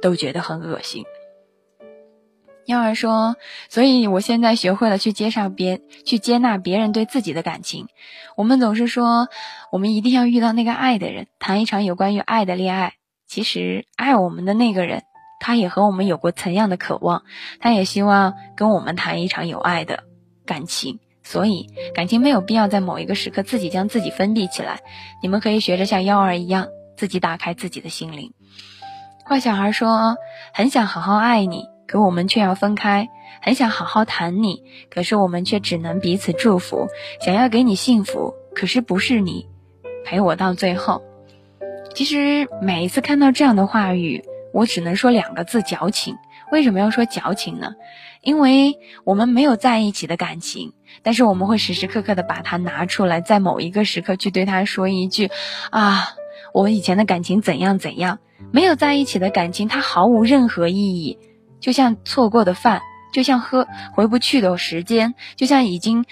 [0.00, 1.04] 都觉得很恶心。
[2.66, 3.34] 幺儿说
[3.68, 7.88] ：“所以我现在学会了去接纳别去接纳别人对自己的感情。
[8.36, 9.26] 我们总是说，
[9.72, 12.92] 我们一定要遇到那个爱的人，谈一场有关于爱的恋爱。
[13.26, 15.02] 其实，爱我们的那个人，
[15.40, 17.24] 他也和我们有过同样的渴望，
[17.58, 20.04] 他也希望跟我们谈一场有爱的
[20.46, 21.00] 感情。
[21.22, 24.80] 所以，感情没有必要在某一个时刻自己将自己封闭起来。
[25.22, 28.32] 你们可以学着像幺儿一样，自己打开自己的心灵。”
[29.26, 30.16] 坏小孩说
[30.54, 33.08] ：“很想好好爱你。”可我们却要分开，
[33.42, 36.86] 很想好好谈你，可是我们却只能彼此祝福，
[37.20, 39.48] 想要给你幸福，可是不是你
[40.04, 41.02] 陪我到最后。
[41.92, 46.16] 其实每一次看到这样的话语，我只能说两个字：矫情。
[46.52, 47.74] 为什么要说矫情呢？
[48.22, 50.72] 因为我们没有在一起的感情，
[51.02, 55.30] 但是我们会时时刻刻的把它拿出来，在某一个时刻去对他说一句：
[55.70, 56.08] 啊，
[56.52, 58.18] 我以前的感情怎样怎样。
[58.52, 61.18] 没有在一起的感情，它毫无任何意义。
[61.60, 62.80] 就像错过的饭，
[63.12, 66.04] 就像喝回不去的时间，就像已经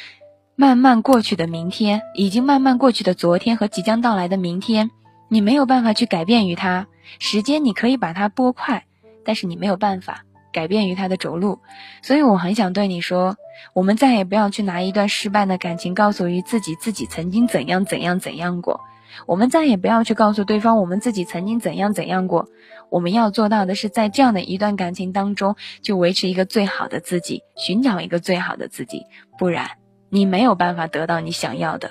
[0.55, 4.91] 慢慢过去的明天，已经慢慢过去的昨天和即将到来的明天，
[5.28, 6.86] 你没有办法去改变于它。
[7.18, 8.84] 时间你可以把它拨快，
[9.24, 11.59] 但是你没有办法改变于它的着陆。
[12.02, 13.36] 所以我很想对你说，
[13.74, 18.80] 我们再也不要去拿一段失败的感情告诉于自己，自己曾经怎样怎样怎样过。
[19.26, 22.48] 我们再也不要去告诉对方我们自己曾经怎样怎样过。
[22.90, 29.02] 我们要做到的是，在这样的一段感情当中，就维持一个最好的自己，寻找一个最好的自己。
[29.38, 29.70] 不然，
[30.09, 31.90] 你没有办法得到你想要的。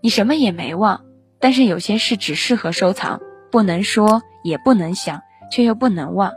[0.00, 1.04] 你什么也没忘，
[1.40, 3.20] 但是有些事只适合收藏，
[3.54, 6.32] 不能说，也不能想，却又不能忘。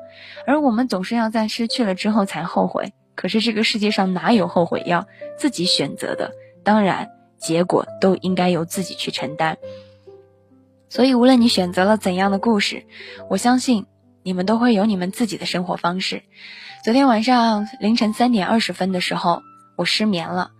[0.45, 2.93] 而我们总是要在失去了之后才后悔。
[3.15, 5.07] 可是这个世界上哪有后悔药？
[5.35, 7.09] 自己选择的，当然
[7.39, 9.57] 结果都应该由自己去承担。
[10.89, 12.85] 所以，无论你选择了怎样的故事，
[13.31, 13.87] 我相信
[14.21, 16.21] 你们都会有你们自己的生活方式。
[16.83, 19.41] 昨天晚上凌晨三点二十分的时候，
[19.75, 20.51] 我失眠了。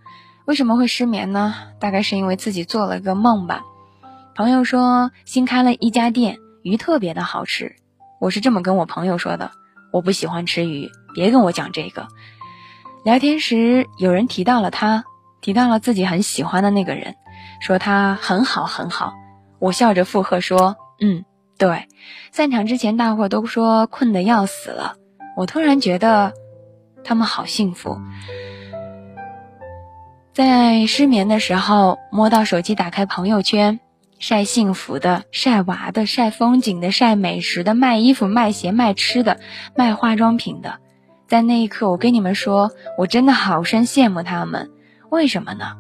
[0.47, 1.53] 为什么会失眠呢？
[1.79, 3.61] 大概是因为自己做了个梦吧。
[4.35, 6.37] 朋友说新开了一家店，
[6.67, 7.77] 鱼特别的好吃。
[8.19, 9.51] 我是这么跟我朋友说的：
[9.93, 12.07] 我不喜欢吃鱼，别跟我讲这个。
[13.05, 15.05] 聊天时有人提到了他，
[15.39, 17.15] 提到了自己很喜欢的那个人，
[17.61, 19.13] 说他很好很好。
[19.59, 21.23] 我笑着附和说：“嗯，
[21.57, 21.87] 对。”
[22.33, 24.95] 散场之前，大伙都说困得要死了。
[25.37, 26.33] 我突然觉得，
[27.05, 27.97] 他们好幸福。
[30.33, 33.79] 在失眠的时候，摸到手机，打开朋友圈，
[34.19, 39.39] 晒幸福的、晒娃的、晒风景的、晒美食的、卖衣服、卖鞋、卖吃的、
[39.75, 40.79] 卖化妆品的。
[41.27, 44.71] 在那一刻，我跟你们说，我真的好生羡慕他们。
[45.09, 45.75] 为什么呢？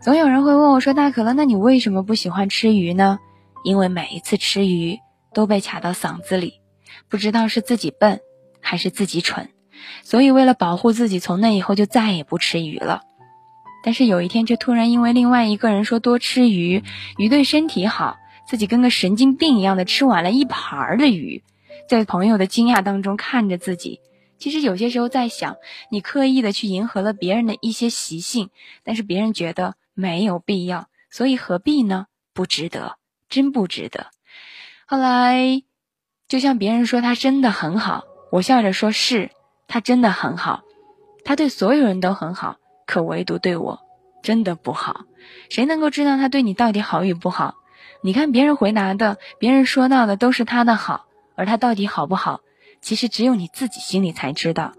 [0.00, 3.18] 总有人会问我说：“大可乐，那你为什么不喜欢吃鱼呢？”
[3.64, 4.98] 因为每一次吃鱼
[5.34, 6.60] 都被卡到嗓子里，
[7.08, 8.20] 不知道是自己笨
[8.60, 9.50] 还是自己蠢，
[10.02, 13.02] 所以为了保护自己，从那以后就再也不吃鱼了。
[13.82, 16.82] 但是有一天，却突然因为另外一个人说多吃鱼，
[17.18, 18.16] 鱼对身体好，
[18.46, 21.42] 自己跟个神经病一样的吃完了一盘的鱼，
[21.88, 24.00] 在朋友的惊讶当中看着自己。
[24.38, 25.56] 其实有些时候在想，
[25.90, 28.50] 你刻意的去迎合了别人的一些习性，
[28.84, 29.74] 但是别人觉得。
[29.92, 32.06] 没有必要，所以何必呢？
[32.32, 32.96] 不值得，
[33.28, 34.06] 真不值得。
[34.86, 35.62] 后来，
[36.26, 39.30] 就像别人说他真的很好，我笑着说是，
[39.66, 40.62] 他真的很好，
[41.22, 42.56] 他对所有人都很好，
[42.90, 43.78] 可唯独对我
[44.20, 45.02] 真的不好。
[45.48, 47.54] 谁能够知道他对你到底好与不好？
[48.02, 51.04] 你看别人回答的，别人说到的都是他的好，
[51.36, 52.40] 而他到底好不好？
[52.80, 54.72] 其实只有你自己心里才知道。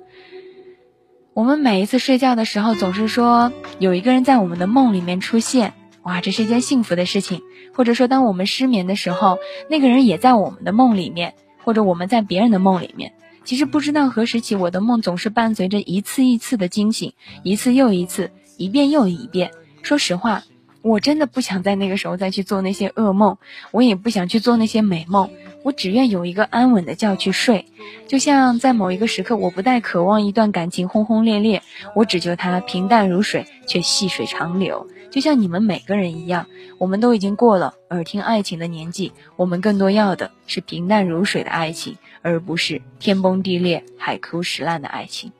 [1.33, 7.41] 我们每一次睡觉的时候，总是说有一个人在我们的梦里面出现，哇，这是一件幸福的事情。
[7.73, 9.37] 或者说，当我们失眠的时候，
[9.69, 13.13] 那个人也在我们的梦里面，或者我们在别人的梦里面。
[13.43, 17.13] 其实不知道何时起，我的梦总是伴随着一次一次的惊醒，
[17.43, 19.51] 一次又一次，一遍又一遍。
[19.81, 20.43] 说实话，
[20.83, 23.37] 我真的不想在那个时候再去做那些噩梦，
[23.71, 25.29] 我也不想去做那些美梦。
[25.63, 27.65] 我只愿有一个安稳的觉去睡，
[28.07, 31.61] 就像在某一个时刻，我不再渴望一段感情轰轰烈烈，
[31.95, 34.87] 我只求它平淡如水，却细水长流。
[35.11, 45.31] 就像你们每个人一样，我们都已经过了耳听爱情的年纪，我们更多要的是平淡如水的爱情，而不是天崩地裂、海枯石烂的爱情。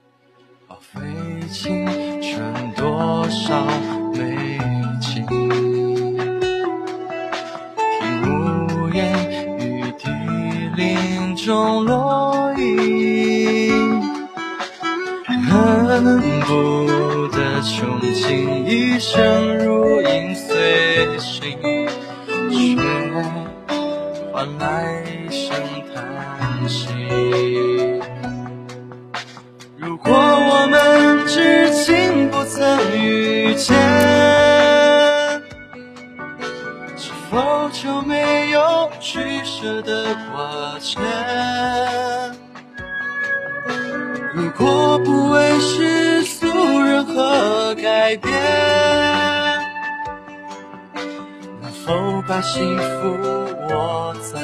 [2.76, 3.68] 多少
[11.44, 14.00] 中落英，
[15.50, 21.58] 恨不得穷尽一生如影随形，
[22.52, 22.78] 却
[24.32, 25.52] 换来生
[29.78, 33.76] 如果我们至今不曾遇见，
[36.98, 41.02] 是否就没有取舍的挂牵？
[44.34, 46.48] 如果不为世俗
[46.80, 48.34] 任何改变，
[51.62, 53.18] 能否把幸福
[53.70, 54.40] 握在？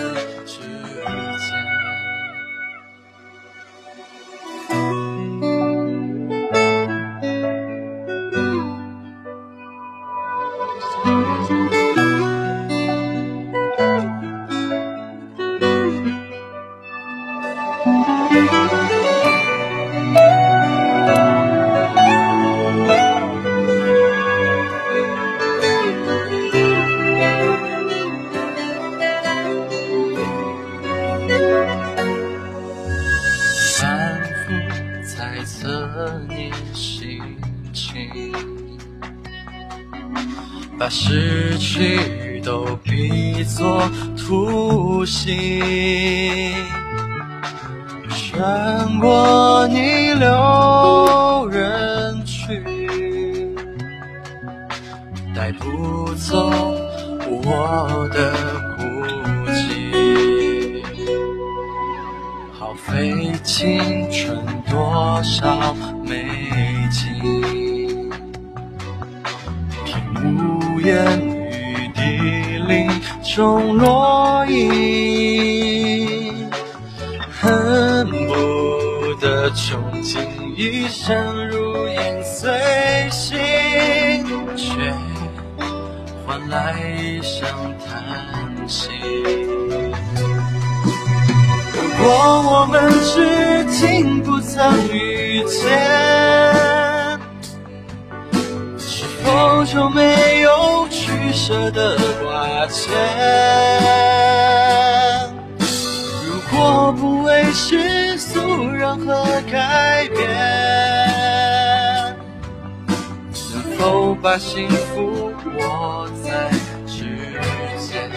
[114.27, 116.51] 把幸福握在
[116.85, 117.39] 指
[117.79, 118.11] 尖？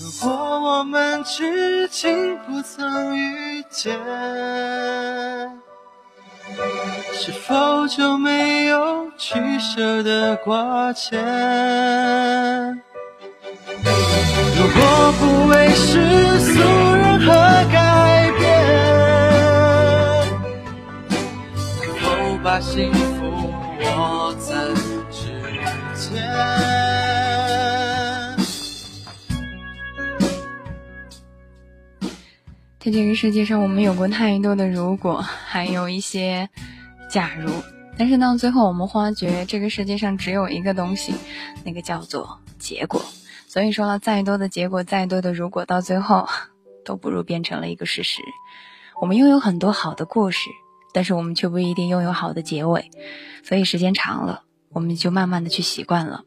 [0.00, 3.98] 如果我们至今不曾遇见，
[7.12, 11.20] 是否就没有取舍的挂牵？
[14.56, 17.32] 如果不为世俗任何
[17.72, 18.40] 改变，
[21.80, 23.11] 能否把幸福
[32.84, 36.50] 在这个世界上，我们有过太多的如果，还有一些
[37.08, 37.48] 假如，
[37.96, 41.14] 但是到最后，我们发觉这个世界上只有一个东西，
[41.62, 43.00] 那个叫做结果。
[43.46, 46.28] 所以说了，再多的结果，再多的如果，到最后
[46.84, 48.20] 都不如变成了一个事实。
[49.00, 50.50] 我们拥有很多好的故事，
[50.92, 52.90] 但是我们却不一定拥有好的结尾。
[53.44, 56.24] 所以时间长了，我们就慢慢的去习惯了。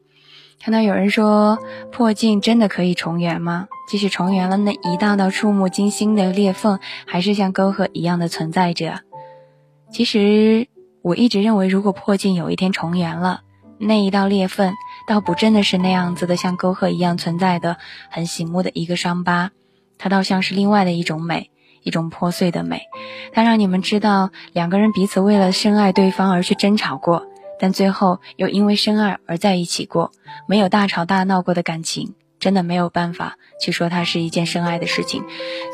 [0.60, 1.58] 看到有人说
[1.92, 3.68] 破镜真的可以重圆吗？
[3.88, 9.00] 即使重圆了，那一道道触目惊心的裂缝，还是像沟壑一样的存在着。
[9.92, 10.66] 其实
[11.02, 13.42] 我一直认为，如果破镜有一天重圆了，
[13.78, 14.74] 那一道裂缝
[15.06, 17.76] 倒不真的是那样子的，像沟壑一样存在的
[18.10, 19.52] 很醒目的一个伤疤，
[19.98, 21.52] 它倒像是另外的一种美，
[21.84, 22.82] 一种破碎的美。
[23.32, 27.24] 它让你们知道，两个人彼此为了深爱对方而去争吵过。
[27.58, 30.12] 但最后又因为深爱而在一起过，
[30.46, 35.24] 没有大吵大闹过的感情，真的没有办法去说它是一件深爱的事情。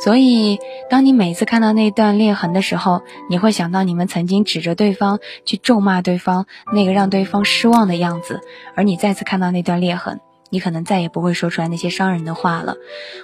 [0.02, 0.58] 所以，
[0.88, 8.40] 当你每次看到那段裂痕的时候，你会想到你们曾经指着对方去咒骂对方那个让对方失望的样子，
[8.76, 10.20] 而你再次看到那段裂痕，
[10.50, 12.76] 你可能再也不会说出来那些伤人的话了。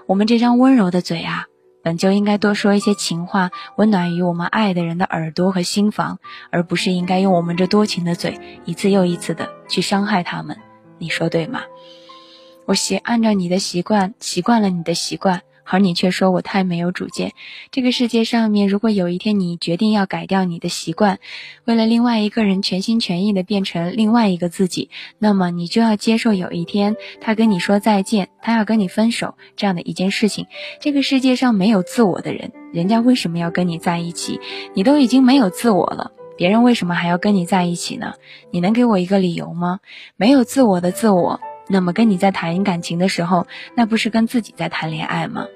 [0.07, 1.47] 我们这张温柔的嘴啊。
[1.83, 6.19] 本就应该多说一些情话，温暖于我们爱的人的耳朵和心房，
[6.51, 10.59] 而不是应该用我们这多情的嘴一次又一次的去伤害他们。
[10.99, 11.63] 你说对吗？
[12.67, 15.43] 我习按照你的习惯，习惯了你的习惯。
[15.71, 17.33] 而你却说我太没有主见。
[17.71, 21.19] 这个世界上面，如果有一天你决定要改掉你的习惯，
[21.65, 30.47] 为了另外一个人全心全意的变成另外一个自己，那么你就要接受有一天他跟你说再见，他要跟你分手这样的一件事情。
[30.81, 34.41] 这个世界上没有自我的人，人家为什么要跟你在一起？
[34.75, 38.15] 你都已经没有自我了，别人为什么还要跟你在一起呢？
[38.51, 39.81] 你能给我一个理由吗？
[40.17, 45.47] 没有自我的自我，那么跟你在谈感情的时候，那不是跟自己在谈恋爱吗？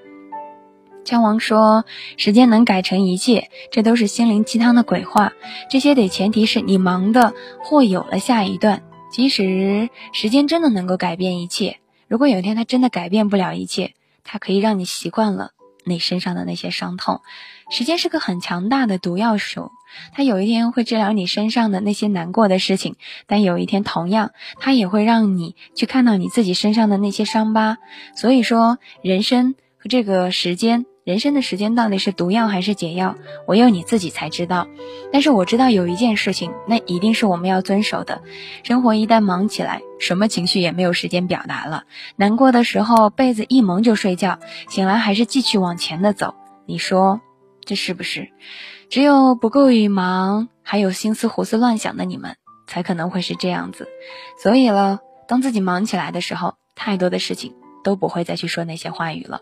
[1.05, 1.85] 枪王说
[2.17, 5.33] ：“时间能改成一切，这都是心灵鸡汤的鬼话。
[5.69, 7.35] 这些得前提是你忙的
[7.65, 8.83] 或有了下一段。
[9.11, 11.79] 即使时间真的能够改变一切，
[12.09, 13.93] 如果有一天它真的改变不了一切，
[14.25, 15.51] 它可以让你习惯了
[15.85, 17.21] 你身上的那些伤痛。
[17.69, 19.71] 时间是个很强大的毒药手，
[20.15, 22.97] 它有一天会治疗你身上的那些难过的事情，
[23.27, 24.31] 但有一天同样，
[24.61, 27.77] 它也会让你去看到你自己身上的那些伤疤。
[28.15, 33.17] 所以说，人生和这个时间。”人生的时间到底是毒药还是解药，
[33.49, 34.69] 唯有你自己才知道。
[35.13, 38.23] 但是我知道有一件事情，那一定是我们要遵守的。
[38.63, 41.85] 生活一旦忙起来，什么情绪也没有时间表达了。
[42.15, 44.39] 难过的时候，被子一蒙就睡觉，
[44.69, 46.37] 醒来还是继续往前的走。
[46.67, 47.21] 你说
[47.65, 48.29] 这是不是？
[48.89, 52.37] 只有不够于忙，还有心思胡思乱想的你们，
[52.69, 53.89] 才可能会是这样子。
[54.41, 59.41] 所以了，当自己忙起来的时候，太多的事情都不会再去说那些话语了。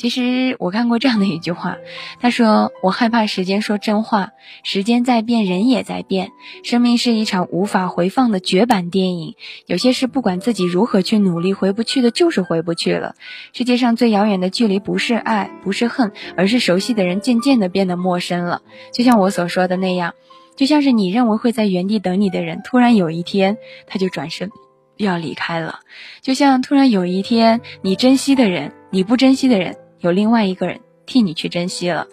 [0.00, 1.76] 其实我看过这样的一句话，
[2.20, 4.30] 他说：“我害怕时间说真话，
[4.64, 6.32] 时间在变，人也在变。
[6.64, 9.34] 生命是一场无法回放的绝版电影，
[9.66, 13.14] 有些事不管自己如何去努力，回不去的就是回不去了。
[13.52, 18.62] 世界上最遥远的距离，不是爱，不是恨，而是熟悉的人渐渐的变得陌生了。
[18.94, 20.14] 就像我所说的那样，
[20.56, 24.50] 就像是你认为会在原地等你的人，突然有一天他就转身
[24.96, 25.80] 要离开了；
[26.22, 32.06] 就像突然有一天你珍惜的人，你不珍惜的人。”有另外一个人替你去珍惜了。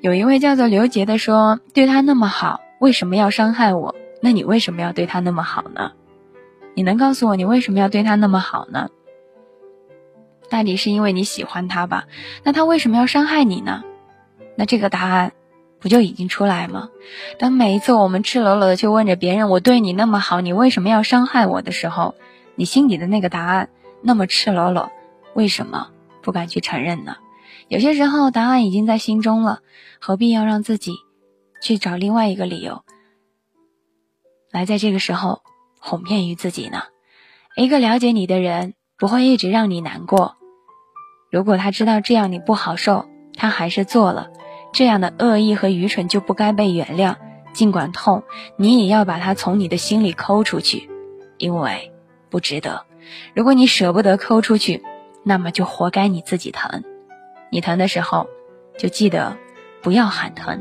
[0.00, 3.94] 有一位叫做刘杰的说：“对他那么好，为什么要伤害我？
[4.20, 5.92] 那你为什么要对他那么好呢？
[6.74, 8.88] 你能告诉我你为什么要对他那么好呢？
[10.48, 12.04] 大抵是因为你喜欢他吧？
[12.42, 13.82] 那他为什么要伤害你呢？
[14.56, 15.32] 那这个答案
[15.80, 16.90] 不就已经出来吗？
[17.38, 22.14] 当每一次我们赤裸裸的去问着别人：我对你那么好，你为什么要伤害我的时候，
[22.54, 23.68] 你心里的那个答案
[24.00, 24.92] 那么赤裸裸，
[25.34, 25.88] 为什么
[26.22, 27.16] 不敢去承认呢？”
[27.68, 29.60] 有些时候，答案已经在心中了，
[30.00, 30.94] 何必要让自己
[31.62, 32.82] 去找另外一个理由
[34.50, 35.42] 来在这个时候
[35.80, 36.82] 哄骗于自己呢？
[37.56, 40.36] 一个了解你的人不会一直让你难过。
[41.30, 44.28] 如果他知道这样你不好受，他还是做了
[44.72, 47.16] 这样的恶意和愚蠢，就不该被原谅。
[47.52, 48.24] 尽管痛，
[48.56, 50.90] 你也要把它从你的心里抠出去，
[51.38, 51.92] 因为
[52.30, 52.84] 不值得。
[53.34, 54.82] 如果你舍不得抠出去，
[55.22, 56.84] 那么就活该你自己疼。
[57.54, 58.26] 你疼的时候，
[58.76, 59.36] 就记得
[59.80, 60.60] 不要喊疼。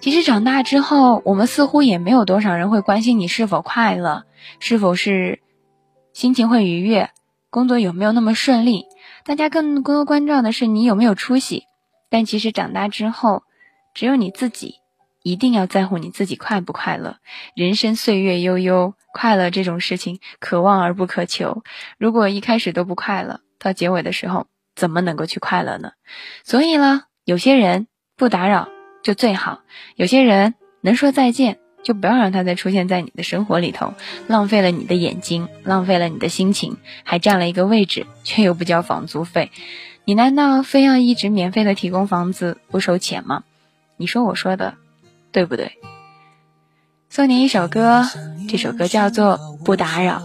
[0.00, 4.24] 其实长大之后，我们似乎也没有多少人会关心你是否快乐，
[4.58, 5.38] 是否是
[6.12, 7.10] 心情会愉悦，
[7.48, 8.86] 工作有没有那么顺利。
[9.24, 11.62] 大家更多关照的是你有没有出息。
[12.08, 13.44] 但其实长大之后，
[13.94, 14.80] 只有你自己
[15.22, 17.18] 一定要在乎你自己快不快乐。
[17.54, 21.62] 人生岁月悠悠，快乐这种事情可望而不可求。
[21.98, 24.48] 如果一开始都不快乐，到结尾的时候。
[24.80, 25.92] 怎么能够去快乐呢？
[26.42, 28.70] 所以呢，有些人不打扰
[29.02, 29.60] 就最好，
[29.94, 33.92] 有些人能说再见就不要让他再出现在你的生活里头，
[34.26, 39.50] 浪费了你的眼睛，浪费了你的心情，还占了一个位置，却又不交房租费，
[40.06, 43.42] 你难道非要一直免费的提供房子不收钱吗？
[43.98, 44.76] 你说我说的
[45.30, 45.72] 对不对？
[47.10, 48.08] 送你一首歌，
[48.48, 50.22] 这首歌叫做《不打扰》，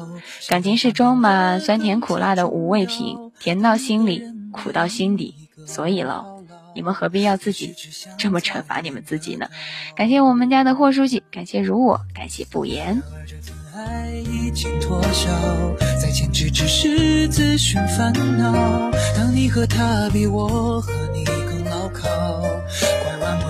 [0.50, 4.35] 感情是装满酸甜苦辣的五味瓶，甜到心里。
[4.56, 5.36] 苦到心底，
[5.68, 6.26] 所以了，
[6.74, 7.76] 你们何必要自己
[8.18, 9.48] 这么惩罚你们自己呢？
[9.96, 13.02] 感谢我们家的霍书记，感谢如我，感谢不言。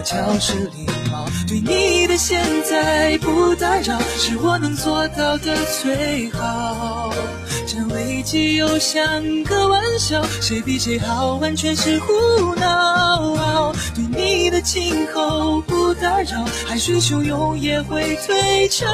[0.06, 7.12] 教是礼貌，对你的现在不打扰，是我能做到的最好。
[7.68, 13.74] 这危机又像个玩笑，谁比谁好，完全是胡闹。
[13.96, 18.86] 对你的今后不打扰，海水汹涌也会退潮。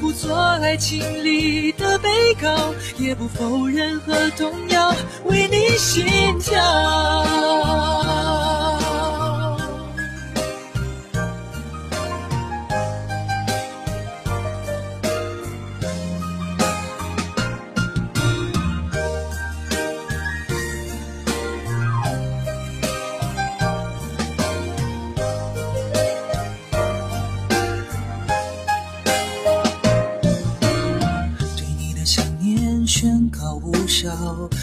[0.00, 2.08] 不做爱情里的被
[2.40, 4.94] 告，也不否认和动摇，
[5.24, 6.04] 为你心
[6.40, 6.58] 跳。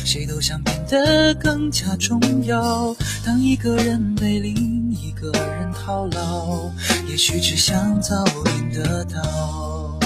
[0.05, 2.95] 谁都想变得更加重要。
[3.23, 4.55] 当一个人被另
[4.91, 6.71] 一个人套牢，
[7.07, 9.99] 也许只想早点得到。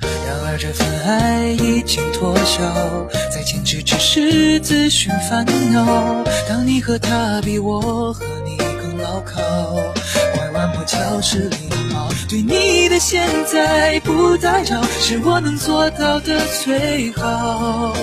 [0.00, 6.24] 然而这份爱已经脱销，再坚持只是自寻烦恼。
[6.48, 9.42] 当你和他比，我和你更牢靠。
[10.34, 11.85] 拐弯抹角是礼貌，
[12.28, 17.94] 对你的现在不打扰，是我能做到的最好。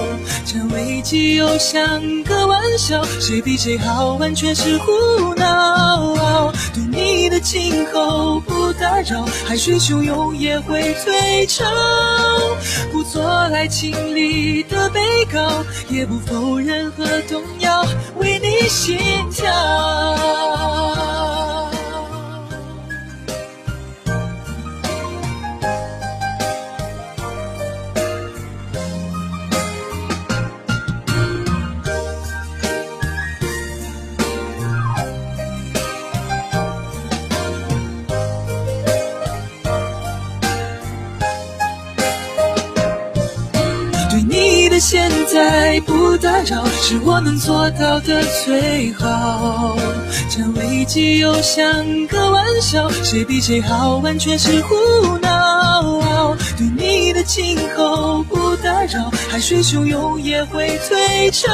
[0.46, 6.52] 这危机又像个玩笑，谁比谁好，完全是胡闹。
[6.74, 11.66] 对你的今后不打扰，海水汹涌也会退潮。
[12.92, 15.00] 不做爱情里的被
[15.32, 17.86] 告，也不否认和动摇，
[18.18, 18.98] 为你心
[19.32, 19.52] 跳。
[45.82, 49.78] 不打扰，是我能做到的最好。
[50.30, 56.36] 这危机又像个玩笑，谁比谁好，完全是胡闹。
[56.58, 61.52] 对你的今后不打扰，海水汹涌也会退潮。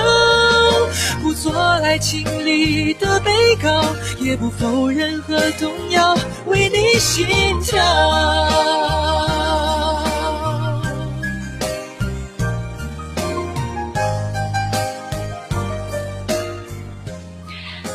[1.22, 3.84] 不做爱情里的被告，
[4.20, 7.26] 也不否认和动摇，为你心
[7.62, 9.29] 跳。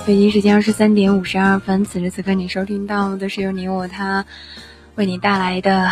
[0.07, 4.23] 北京时间二十三点五十二分，此时此刻你收听到的是由你我他
[4.97, 5.91] 为你带来的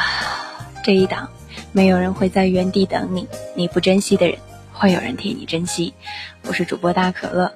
[0.85, 1.27] 这一档。
[1.73, 4.39] 没有人会在原地等你，你不珍惜的人，
[4.71, 5.95] 会有人替你珍惜。
[6.47, 7.51] 我是主播大可乐。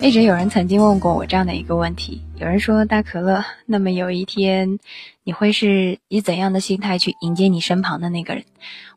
[0.00, 4.78] 一直有人曾经问过我这样的一个问题，有人说大可乐，那么有一天
[5.24, 8.44] 你会是以怎样的心态去迎接你身旁的那个人？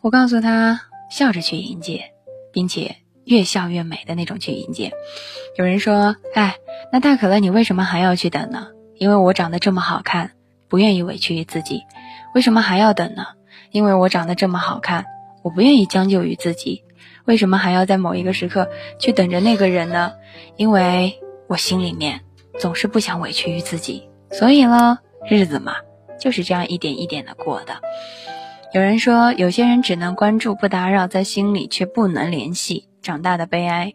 [0.02, 2.12] 我告诉他，笑着去迎接，
[2.52, 2.98] 并且。
[3.26, 4.92] 越笑越美的那种去迎接。
[5.58, 6.56] 有人说：“哎，
[6.92, 8.68] 那大可乐，你为什么还要去等呢？
[8.98, 10.32] 因为我长得这么好看，
[10.70, 11.82] 不愿意委屈于自己。
[12.34, 13.26] 为什么还要等呢？
[13.72, 15.06] 因为我长得这么好看，
[15.44, 16.84] 我不愿意将就于自己。
[17.26, 18.70] 为什么还要在某一个时刻
[19.00, 20.14] 去等着那个人呢？
[20.58, 22.22] 因为我心里面
[22.60, 24.08] 总是不想委屈于自己。
[24.32, 25.00] 所以呢，
[25.30, 25.76] 日子嘛，
[26.20, 27.82] 就是这样一点一点的过的。
[28.74, 33.94] 有人说，有些人只能关注不打扰，在心里却不能联系。”长大的悲哀，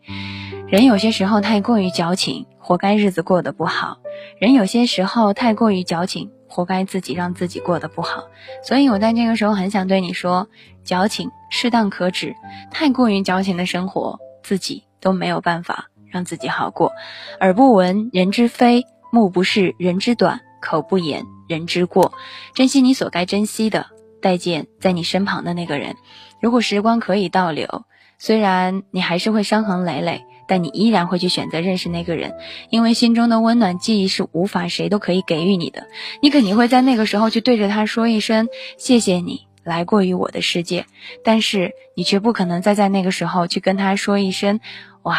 [0.68, 3.96] 人有些时候太过于矫情，活该日子过得不好；
[4.38, 8.28] 人有些时候太过于矫情，活该自己让自己过得不好。
[8.62, 10.46] 所以我在这个时候很想对你说：
[10.84, 12.36] 矫情适当可止，
[12.70, 16.92] 太过于矫情的生活，自己都没有办法让自己好过。
[17.40, 22.12] 耳不闻人之非，目不视人之短，口不言人之过。
[22.54, 23.86] 珍惜你所该珍惜的，
[24.22, 25.96] 待见在你身旁的那个人。
[26.40, 27.84] 如果时光可以倒流。
[28.20, 32.34] 虽然你还是会伤痕累累，但你依然会去选择认识那个人，
[32.68, 35.86] 因为心中的温暖记忆是无法谁都可以给予你的。
[36.20, 40.84] 你肯定会在那个时候去对着他说一声“谢谢你来过于我的世界”，
[41.24, 44.60] 但是你却不可能再在那个时候去跟他说一声
[45.02, 45.18] “哇，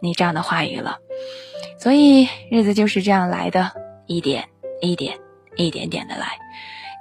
[0.00, 0.98] 你这样的话语了”。
[1.82, 3.72] 所以日子就是这样来的，
[4.06, 4.44] 一点
[4.80, 5.18] 一点，
[5.56, 6.38] 一点点的来。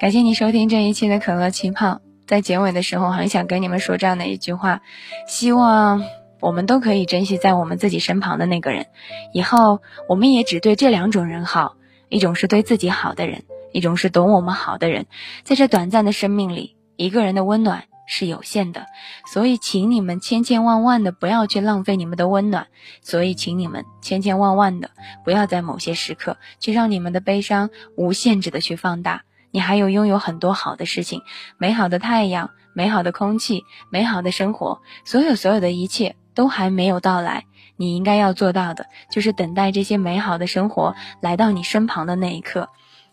[0.01, 2.01] 感谢你收听这一期的可乐气泡。
[2.27, 4.81] 在结尾的时候，很想跟你们说这样的一句话：
[5.27, 6.03] 希望
[6.39, 8.87] 我们都可以珍惜在我们自己身旁的那个人。
[9.33, 11.75] 以后我们也只对这两种人好：
[12.09, 15.05] 一种是对自己好的人，一种是懂我们好的人。
[15.43, 18.85] 在这短暂的生命里，一个人的温暖是有限的，
[19.31, 22.67] 所以请你们千千万万的不要去浪费你们的温暖。
[23.01, 24.89] 所以请你们千千万万的
[25.23, 29.23] 不要在某些时刻去让你们的悲伤无限制的去放大。
[29.55, 31.21] 你还有拥有很多好的事情，
[31.57, 37.45] 美好的太阳，美好的空气，美好的生活，所有所有的一切都还没有到来。
[37.77, 42.67] 你应该要做到的，就是等待这些美好的生活来到你身旁的那一刻。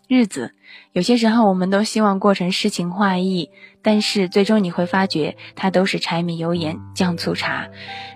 [0.09, 0.53] 日子
[0.91, 3.49] 有些时候我们都希望过成诗情画意，
[3.81, 7.69] 但是最终你会发觉，它都是柴米油盐酱醋茶。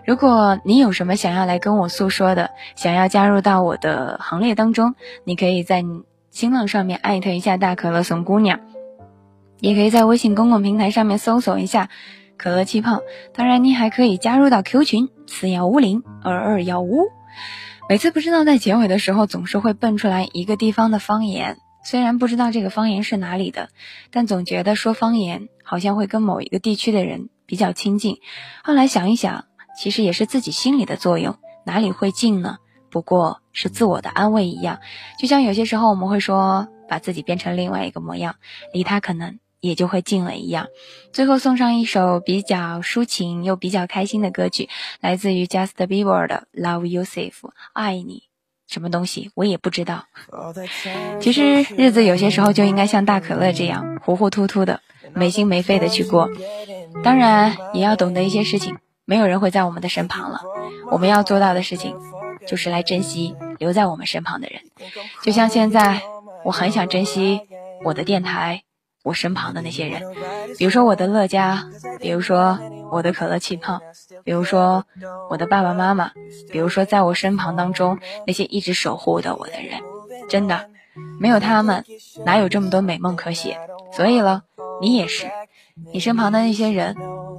[0.05, 5.81] 如果你有什么想要来跟我诉说的，想要加入到我的行列当中，你可以在。
[6.37, 8.59] 新浪上面艾特一下大可乐送姑娘，
[9.59, 11.89] 也可以在微信公共平台上面搜索一下
[12.37, 13.01] 可乐气泡。
[13.33, 17.05] 当然，你还可以加入到 Q 群四幺五零二二幺五。
[17.89, 21.57] 每次不知道在结尾的时候，总是会蹦出来一个地方的方言。
[21.83, 23.69] 虽然不知道这个方言是哪里的，
[24.11, 28.19] 但总觉得说方言好像会跟某一个地区的人比较亲近。
[28.63, 31.35] 后来想一想，其实也是自己心里的作用，
[31.65, 32.57] 哪里会近呢？
[32.97, 34.79] 不过是自我的安慰一样，
[35.19, 38.37] 就像有些时候我们会说把自己变成另外一个模样，
[38.73, 40.65] 离他可能也就会近了一样。
[41.13, 44.67] 最后送上一首比较抒情又比较开心的歌曲，
[44.99, 47.29] 来自于 Justin Bieber 的《Love You Safe》，
[47.73, 48.23] 爱你。
[48.67, 50.05] 什么东西我也不知道。
[51.21, 54.81] 其实日子有些时候就应该像大可乐这样糊糊涂涂的、
[55.13, 56.27] 没心没肺的去过。
[57.03, 58.75] 当然也要懂得一些事情，
[59.05, 60.41] 没有人会在我们的身旁了。
[60.89, 61.93] 我们要做到的事情，
[62.47, 64.61] 就是来珍惜留在我们身旁的人。
[65.21, 66.01] 就像现在，
[66.43, 67.41] 我很想珍惜
[67.83, 68.63] 我的电台。
[69.03, 70.01] 我身旁的那些人，
[70.57, 71.69] 比如说我的乐嘉，
[72.01, 72.59] 比如说
[72.91, 73.79] 我的可乐气泡，
[74.25, 74.83] 比如说
[75.29, 76.11] 我的爸爸妈妈，
[76.51, 79.79] 比如说在我身旁当中那些一直守护的我的人，
[80.27, 80.69] 真的，
[81.21, 81.85] 没有他们，
[82.25, 83.57] 哪有这么多美梦可写？
[83.93, 84.43] 所以了，
[84.81, 85.31] 你也是，
[85.93, 86.93] 你身旁的那些人，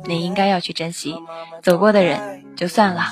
[0.06, 1.16] 你应该要去珍惜。
[1.62, 3.02] 走过的人就算了，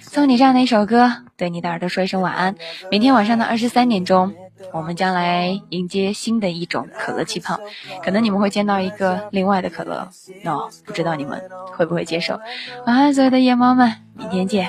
[0.00, 2.54] 送你这样的一首歌，对你的耳朵说一声晚安。
[2.90, 4.34] 明天晚上的二十三点钟。
[4.72, 7.60] 我们将来迎接新的一种可乐气泡，
[8.02, 10.08] 可能你们会见到一个另外的可乐
[10.42, 11.40] ，no，不知道你们
[11.76, 12.40] 会不会接受。
[12.84, 14.68] 晚安，所有的夜猫们，明天见。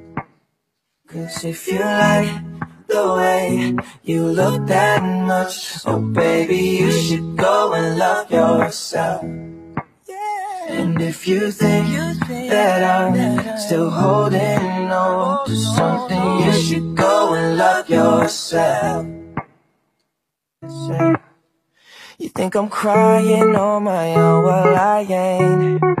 [1.11, 2.31] Cause if you like
[2.87, 9.23] the way you look that much Oh baby, you should go and love yourself
[10.71, 11.87] and if you think
[12.49, 19.05] that I'm still holding on to something, you should go and love yourself.
[22.17, 26.00] You think I'm crying on my own, well I ain't.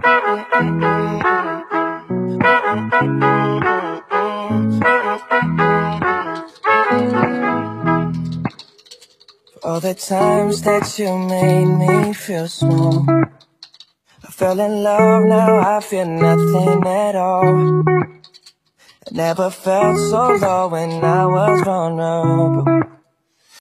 [0.00, 0.44] All
[9.80, 16.06] the times that you made me feel small I fell in love, now I feel
[16.06, 17.82] nothing at all.
[17.88, 18.20] I
[19.10, 22.97] never felt so low when I was vulnerable